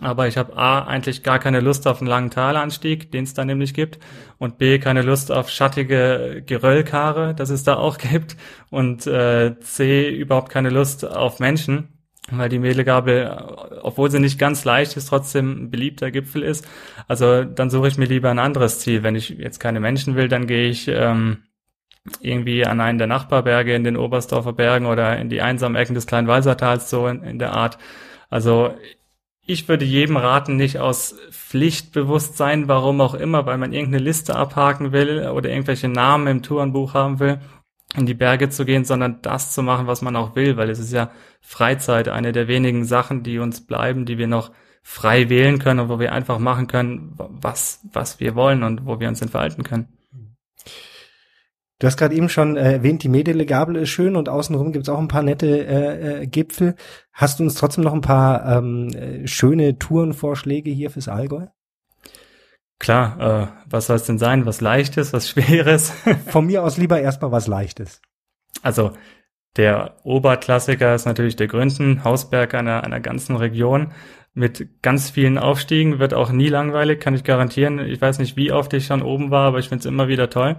Aber 0.00 0.28
ich 0.28 0.36
habe 0.36 0.56
A, 0.56 0.82
eigentlich 0.84 1.22
gar 1.22 1.38
keine 1.38 1.60
Lust 1.60 1.88
auf 1.88 2.00
einen 2.00 2.08
langen 2.08 2.30
Talanstieg, 2.30 3.10
den 3.10 3.24
es 3.24 3.34
da 3.34 3.44
nämlich 3.44 3.74
gibt, 3.74 3.98
und 4.36 4.58
B, 4.58 4.78
keine 4.78 5.02
Lust 5.02 5.32
auf 5.32 5.48
schattige 5.48 6.42
Geröllkare, 6.46 7.34
das 7.34 7.50
es 7.50 7.64
da 7.64 7.76
auch 7.76 7.98
gibt, 8.10 8.36
und 8.70 9.06
äh, 9.06 9.58
C, 9.60 10.10
überhaupt 10.10 10.50
keine 10.50 10.70
Lust 10.70 11.04
auf 11.04 11.40
Menschen 11.40 11.97
weil 12.30 12.48
die 12.48 12.58
Mädlegabel, 12.58 13.80
obwohl 13.82 14.10
sie 14.10 14.20
nicht 14.20 14.38
ganz 14.38 14.64
leicht 14.64 14.96
ist, 14.96 15.06
trotzdem 15.06 15.64
ein 15.64 15.70
beliebter 15.70 16.10
Gipfel 16.10 16.42
ist. 16.42 16.66
Also 17.06 17.44
dann 17.44 17.70
suche 17.70 17.88
ich 17.88 17.98
mir 17.98 18.06
lieber 18.06 18.30
ein 18.30 18.38
anderes 18.38 18.80
Ziel. 18.80 19.02
Wenn 19.02 19.16
ich 19.16 19.30
jetzt 19.30 19.60
keine 19.60 19.80
Menschen 19.80 20.14
will, 20.14 20.28
dann 20.28 20.46
gehe 20.46 20.68
ich 20.68 20.88
ähm, 20.88 21.44
irgendwie 22.20 22.66
an 22.66 22.80
einen 22.80 22.98
der 22.98 23.06
Nachbarberge 23.06 23.74
in 23.74 23.84
den 23.84 23.96
Oberstdorfer 23.96 24.52
Bergen 24.52 24.86
oder 24.86 25.18
in 25.18 25.28
die 25.28 25.42
einsamen 25.42 25.76
Ecken 25.76 25.94
des 25.94 26.06
kleinen 26.06 26.28
Walsertals 26.28 26.90
so 26.90 27.06
in, 27.06 27.22
in 27.22 27.38
der 27.38 27.52
Art. 27.52 27.78
Also 28.30 28.74
ich 29.46 29.66
würde 29.66 29.86
jedem 29.86 30.18
raten, 30.18 30.56
nicht 30.56 30.78
aus 30.78 31.16
Pflichtbewusstsein, 31.30 32.68
warum 32.68 33.00
auch 33.00 33.14
immer, 33.14 33.46
weil 33.46 33.56
man 33.56 33.72
irgendeine 33.72 34.04
Liste 34.04 34.36
abhaken 34.36 34.92
will 34.92 35.26
oder 35.28 35.48
irgendwelche 35.48 35.88
Namen 35.88 36.26
im 36.26 36.42
Tourenbuch 36.42 36.92
haben 36.92 37.18
will, 37.18 37.40
in 37.96 38.06
die 38.06 38.14
Berge 38.14 38.50
zu 38.50 38.64
gehen, 38.64 38.84
sondern 38.84 39.22
das 39.22 39.52
zu 39.52 39.62
machen, 39.62 39.86
was 39.86 40.02
man 40.02 40.16
auch 40.16 40.36
will, 40.36 40.56
weil 40.56 40.70
es 40.70 40.78
ist 40.78 40.92
ja 40.92 41.10
Freizeit, 41.40 42.08
eine 42.08 42.32
der 42.32 42.48
wenigen 42.48 42.84
Sachen, 42.84 43.22
die 43.22 43.38
uns 43.38 43.66
bleiben, 43.66 44.04
die 44.04 44.18
wir 44.18 44.26
noch 44.26 44.52
frei 44.82 45.28
wählen 45.28 45.58
können 45.58 45.80
und 45.80 45.88
wo 45.88 45.98
wir 45.98 46.12
einfach 46.12 46.38
machen 46.38 46.66
können, 46.66 47.14
was, 47.16 47.80
was 47.92 48.20
wir 48.20 48.34
wollen 48.34 48.62
und 48.62 48.86
wo 48.86 49.00
wir 49.00 49.08
uns 49.08 49.22
entfalten 49.22 49.64
können. 49.64 49.88
Du 51.80 51.86
hast 51.86 51.96
gerade 51.96 52.14
eben 52.14 52.28
schon 52.28 52.56
äh, 52.56 52.72
erwähnt, 52.72 53.04
die 53.04 53.08
Medelegabel 53.08 53.76
ist 53.76 53.90
schön 53.90 54.16
und 54.16 54.28
außenrum 54.28 54.72
gibt's 54.72 54.88
auch 54.88 54.98
ein 54.98 55.06
paar 55.06 55.22
nette 55.22 55.46
äh, 55.46 56.22
äh, 56.22 56.26
Gipfel. 56.26 56.74
Hast 57.12 57.38
du 57.38 57.44
uns 57.44 57.54
trotzdem 57.54 57.84
noch 57.84 57.92
ein 57.92 58.00
paar 58.00 58.58
ähm, 58.58 58.88
äh, 58.88 59.26
schöne 59.28 59.78
Tourenvorschläge 59.78 60.70
hier 60.70 60.90
fürs 60.90 61.06
Allgäu? 61.06 61.46
Klar, 62.78 63.20
äh, 63.20 63.62
was 63.70 63.86
soll 63.86 63.96
es 63.96 64.04
denn 64.04 64.18
sein? 64.18 64.46
Was 64.46 64.60
Leichtes, 64.60 65.12
was 65.12 65.28
Schweres? 65.28 65.92
Von 66.28 66.46
mir 66.46 66.62
aus 66.62 66.76
lieber 66.76 67.00
erstmal 67.00 67.32
was 67.32 67.46
Leichtes. 67.46 68.00
Also 68.62 68.92
Der 69.56 69.96
Oberklassiker 70.04 70.94
ist 70.94 71.06
natürlich 71.06 71.36
der 71.36 71.48
Gründen, 71.48 72.04
Hausberg 72.04 72.54
einer, 72.54 72.84
einer 72.84 73.00
ganzen 73.00 73.36
Region 73.36 73.92
mit 74.34 74.82
ganz 74.82 75.10
vielen 75.10 75.38
Aufstiegen, 75.38 75.98
wird 75.98 76.14
auch 76.14 76.30
nie 76.30 76.48
langweilig, 76.48 77.00
kann 77.00 77.14
ich 77.14 77.24
garantieren. 77.24 77.80
Ich 77.80 78.00
weiß 78.00 78.20
nicht, 78.20 78.36
wie 78.36 78.52
oft 78.52 78.72
ich 78.74 78.86
schon 78.86 79.02
oben 79.02 79.30
war, 79.32 79.48
aber 79.48 79.58
ich 79.58 79.68
finde 79.68 79.80
es 79.80 79.86
immer 79.86 80.06
wieder 80.08 80.30
toll. 80.30 80.56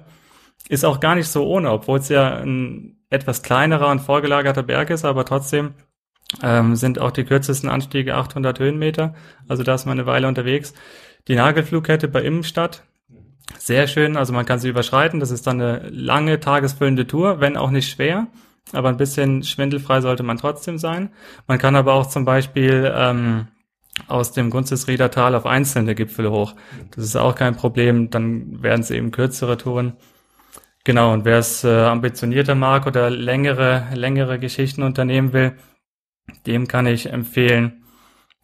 Ist 0.67 0.83
auch 0.85 0.99
gar 0.99 1.15
nicht 1.15 1.29
so 1.29 1.47
ohne, 1.47 1.71
obwohl 1.71 1.99
es 1.99 2.09
ja 2.09 2.37
ein 2.39 2.97
etwas 3.09 3.41
kleinerer 3.41 3.89
und 3.89 4.01
vorgelagerter 4.01 4.63
Berg 4.63 4.89
ist, 4.89 5.05
aber 5.05 5.23
trotzdem 5.25 5.75
ähm, 6.43 6.75
sind 6.75 6.99
auch 6.99 7.11
die 7.11 7.23
kürzesten 7.23 7.69
Anstiege 7.69 8.15
800 8.15 8.59
Höhenmeter. 8.59 9.15
Also 9.47 9.63
da 9.63 9.75
ist 9.75 9.85
man 9.85 9.97
eine 9.97 10.05
Weile 10.07 10.27
unterwegs. 10.27 10.73
Die 11.27 11.35
Nagelflugkette 11.35 12.07
bei 12.07 12.21
Immenstadt, 12.23 12.83
sehr 13.57 13.87
schön. 13.87 14.17
Also 14.17 14.33
man 14.33 14.45
kann 14.45 14.59
sie 14.59 14.69
überschreiten. 14.69 15.19
Das 15.19 15.31
ist 15.31 15.47
dann 15.47 15.61
eine 15.61 15.89
lange, 15.89 16.39
tagesfüllende 16.39 17.07
Tour, 17.07 17.39
wenn 17.39 17.57
auch 17.57 17.71
nicht 17.71 17.89
schwer. 17.89 18.27
Aber 18.71 18.89
ein 18.89 18.97
bisschen 18.97 19.43
schwindelfrei 19.43 20.01
sollte 20.01 20.23
man 20.23 20.37
trotzdem 20.37 20.77
sein. 20.77 21.09
Man 21.47 21.57
kann 21.57 21.75
aber 21.75 21.93
auch 21.93 22.07
zum 22.07 22.25
Beispiel 22.25 22.91
ähm, 22.95 23.47
aus 24.07 24.31
dem 24.31 24.49
Gunzesrieder 24.49 25.09
Tal 25.11 25.35
auf 25.35 25.45
einzelne 25.45 25.95
Gipfel 25.95 26.29
hoch. 26.29 26.53
Das 26.95 27.03
ist 27.03 27.15
auch 27.15 27.35
kein 27.35 27.55
Problem. 27.55 28.09
Dann 28.09 28.61
werden 28.61 28.81
es 28.81 28.91
eben 28.91 29.11
kürzere 29.11 29.57
Touren. 29.57 29.93
Genau, 30.83 31.13
und 31.13 31.25
wer 31.25 31.39
es 31.39 31.63
äh, 31.63 31.69
ambitionierter 31.69 32.55
mag 32.55 32.87
oder 32.87 33.09
längere, 33.09 33.87
längere 33.93 34.39
Geschichten 34.39 34.83
unternehmen 34.83 35.33
will, 35.33 35.53
dem 36.47 36.67
kann 36.67 36.85
ich 36.85 37.11
empfehlen, 37.11 37.83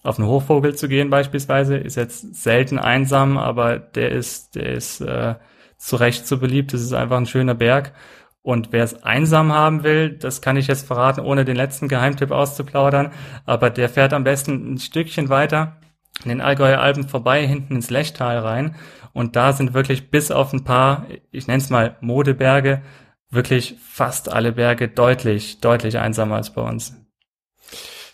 auf 0.06 0.20
einen 0.20 0.28
Hochvogel 0.28 0.76
zu 0.76 0.88
gehen 0.88 1.10
beispielsweise. 1.10 1.78
Ist 1.78 1.96
jetzt 1.96 2.36
selten 2.36 2.80
einsam, 2.80 3.38
aber 3.38 3.80
der 3.80 4.12
ist, 4.12 4.56
der 4.56 4.74
ist 4.74 5.02
äh, 5.02 5.36
zu 5.78 5.96
Recht 5.96 6.28
so 6.28 6.38
beliebt. 6.38 6.74
Das 6.74 6.82
ist 6.82 6.94
einfach 6.94 7.18
ein 7.18 7.26
schöner 7.26 7.56
Berg. 7.56 7.94
Und 8.42 8.72
wer 8.72 8.84
es 8.84 9.04
einsam 9.04 9.52
haben 9.52 9.84
will, 9.84 10.12
das 10.12 10.42
kann 10.42 10.58
ich 10.58 10.68
jetzt 10.68 10.86
verraten, 10.86 11.22
ohne 11.22 11.46
den 11.46 11.56
letzten 11.56 11.88
Geheimtipp 11.88 12.32
auszuplaudern. 12.32 13.12
Aber 13.46 13.72
der 13.72 13.90
fährt 13.90 14.14
am 14.14 14.24
besten 14.24 14.74
ein 14.74 14.78
Stückchen 14.78 15.30
weiter 15.30 15.78
in 16.24 16.30
den 16.30 16.42
Allgäuer 16.42 16.80
Alpen 16.80 17.08
vorbei, 17.08 17.46
hinten 17.46 17.76
ins 17.76 17.90
Lechtal 17.90 18.38
rein. 18.40 18.76
Und 19.14 19.36
da 19.36 19.54
sind 19.54 19.74
wirklich 19.74 20.12
bis 20.12 20.32
auf 20.32 20.54
ein 20.54 20.64
paar, 20.64 21.06
ich 21.32 21.48
nenne 21.48 21.62
es 21.62 21.70
mal 21.70 21.98
Modeberge, 22.02 22.82
wirklich 23.30 23.76
fast 23.82 24.32
alle 24.32 24.54
Berge 24.54 24.88
deutlich, 24.88 25.62
deutlich 25.62 25.98
einsamer 25.98 26.36
als 26.36 26.54
bei 26.54 26.62
uns. 26.62 27.05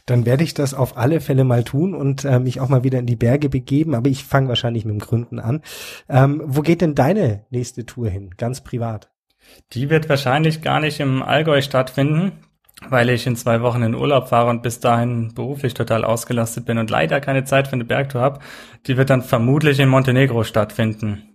Dann 0.06 0.26
werde 0.26 0.44
ich 0.44 0.54
das 0.54 0.74
auf 0.74 0.98
alle 0.98 1.22
Fälle 1.22 1.44
mal 1.44 1.64
tun 1.64 1.94
und 1.94 2.26
äh, 2.26 2.40
mich 2.40 2.60
auch 2.60 2.70
mal 2.70 2.84
wieder 2.84 3.00
in 3.00 3.06
die 3.06 3.16
Berge 3.16 3.50
begeben, 3.50 3.96
aber 3.96 4.10
ich 4.10 4.24
fange 4.24 4.50
wahrscheinlich 4.50 4.86
mit 4.86 4.94
dem 4.94 5.00
Gründen 5.00 5.40
an. 5.40 5.62
Ähm, 6.10 6.42
wo 6.46 6.62
geht 6.62 6.82
denn 6.82 6.96
deine 6.96 7.46
nächste 7.50 7.86
Tour 7.86 8.10
hin, 8.10 8.32
ganz 8.38 8.62
privat? 8.62 9.12
Die 9.74 9.90
wird 9.90 10.10
wahrscheinlich 10.10 10.62
gar 10.62 10.80
nicht 10.80 11.00
im 11.00 11.24
Allgäu 11.24 11.62
stattfinden, 11.62 12.32
weil 12.90 13.10
ich 13.10 13.28
in 13.28 13.36
zwei 13.36 13.62
Wochen 13.62 13.84
in 13.84 13.96
Urlaub 13.96 14.30
fahre 14.30 14.50
und 14.50 14.64
bis 14.64 14.80
dahin 14.80 15.34
beruflich 15.34 15.74
total 15.74 16.04
ausgelastet 16.04 16.66
bin 16.66 16.78
und 16.78 16.90
leider 16.90 17.22
keine 17.22 17.44
Zeit 17.44 17.68
für 17.68 17.74
eine 17.74 17.86
Bergtour 17.86 18.22
habe. 18.22 18.40
Die 18.88 18.98
wird 18.98 19.10
dann 19.10 19.22
vermutlich 19.22 19.80
in 19.80 19.90
Montenegro 19.90 20.44
stattfinden. 20.44 21.28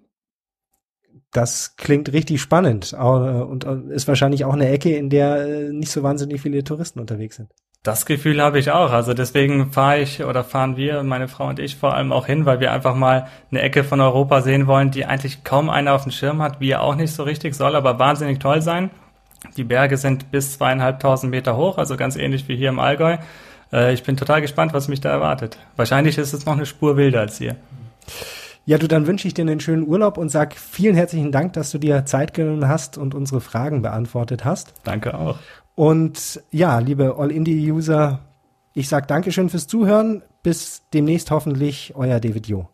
Das 1.32 1.76
klingt 1.76 2.12
richtig 2.12 2.40
spannend 2.40 2.94
und 2.94 3.64
ist 3.90 4.08
wahrscheinlich 4.08 4.44
auch 4.44 4.54
eine 4.54 4.68
Ecke, 4.68 4.96
in 4.96 5.10
der 5.10 5.46
äh, 5.46 5.72
nicht 5.72 5.90
so 5.90 6.02
wahnsinnig 6.02 6.40
viele 6.40 6.64
Touristen 6.64 6.98
unterwegs 6.98 7.36
sind. 7.36 7.50
Das 7.86 8.04
Gefühl 8.04 8.42
habe 8.42 8.58
ich 8.58 8.72
auch. 8.72 8.90
Also 8.90 9.14
deswegen 9.14 9.70
fahre 9.70 10.00
ich 10.00 10.24
oder 10.24 10.42
fahren 10.42 10.76
wir, 10.76 11.04
meine 11.04 11.28
Frau 11.28 11.46
und 11.46 11.60
ich 11.60 11.76
vor 11.76 11.94
allem 11.94 12.12
auch 12.12 12.26
hin, 12.26 12.44
weil 12.44 12.58
wir 12.58 12.72
einfach 12.72 12.96
mal 12.96 13.28
eine 13.52 13.62
Ecke 13.62 13.84
von 13.84 14.00
Europa 14.00 14.40
sehen 14.40 14.66
wollen, 14.66 14.90
die 14.90 15.04
eigentlich 15.04 15.44
kaum 15.44 15.70
einer 15.70 15.94
auf 15.94 16.02
dem 16.02 16.10
Schirm 16.10 16.42
hat, 16.42 16.58
wie 16.58 16.70
er 16.70 16.82
auch 16.82 16.96
nicht 16.96 17.12
so 17.12 17.22
richtig 17.22 17.54
soll, 17.54 17.76
aber 17.76 18.00
wahnsinnig 18.00 18.40
toll 18.40 18.60
sein. 18.60 18.90
Die 19.56 19.62
Berge 19.62 19.98
sind 19.98 20.32
bis 20.32 20.54
zweieinhalbtausend 20.54 21.30
Meter 21.30 21.56
hoch, 21.56 21.78
also 21.78 21.96
ganz 21.96 22.16
ähnlich 22.16 22.48
wie 22.48 22.56
hier 22.56 22.70
im 22.70 22.80
Allgäu. 22.80 23.18
Äh, 23.72 23.94
ich 23.94 24.02
bin 24.02 24.16
total 24.16 24.40
gespannt, 24.40 24.72
was 24.72 24.88
mich 24.88 25.00
da 25.00 25.10
erwartet. 25.10 25.56
Wahrscheinlich 25.76 26.18
ist 26.18 26.32
es 26.32 26.44
noch 26.44 26.54
eine 26.54 26.66
Spur 26.66 26.96
wilder 26.96 27.20
als 27.20 27.38
hier. 27.38 27.54
Ja, 28.64 28.78
du, 28.78 28.88
dann 28.88 29.06
wünsche 29.06 29.28
ich 29.28 29.34
dir 29.34 29.42
einen 29.42 29.60
schönen 29.60 29.86
Urlaub 29.86 30.18
und 30.18 30.28
sag 30.28 30.56
vielen 30.56 30.96
herzlichen 30.96 31.30
Dank, 31.30 31.52
dass 31.52 31.70
du 31.70 31.78
dir 31.78 32.04
Zeit 32.04 32.34
genommen 32.34 32.66
hast 32.66 32.98
und 32.98 33.14
unsere 33.14 33.40
Fragen 33.40 33.82
beantwortet 33.82 34.44
hast. 34.44 34.74
Danke 34.82 35.14
auch. 35.14 35.38
Und 35.76 36.42
ja, 36.50 36.78
liebe 36.78 37.16
All-Indie-User, 37.18 38.20
ich 38.72 38.88
sag 38.88 39.06
Dankeschön 39.08 39.50
fürs 39.50 39.68
Zuhören. 39.68 40.22
Bis 40.42 40.82
demnächst 40.92 41.30
hoffentlich, 41.30 41.92
euer 41.94 42.18
David 42.18 42.48
Jo. 42.48 42.68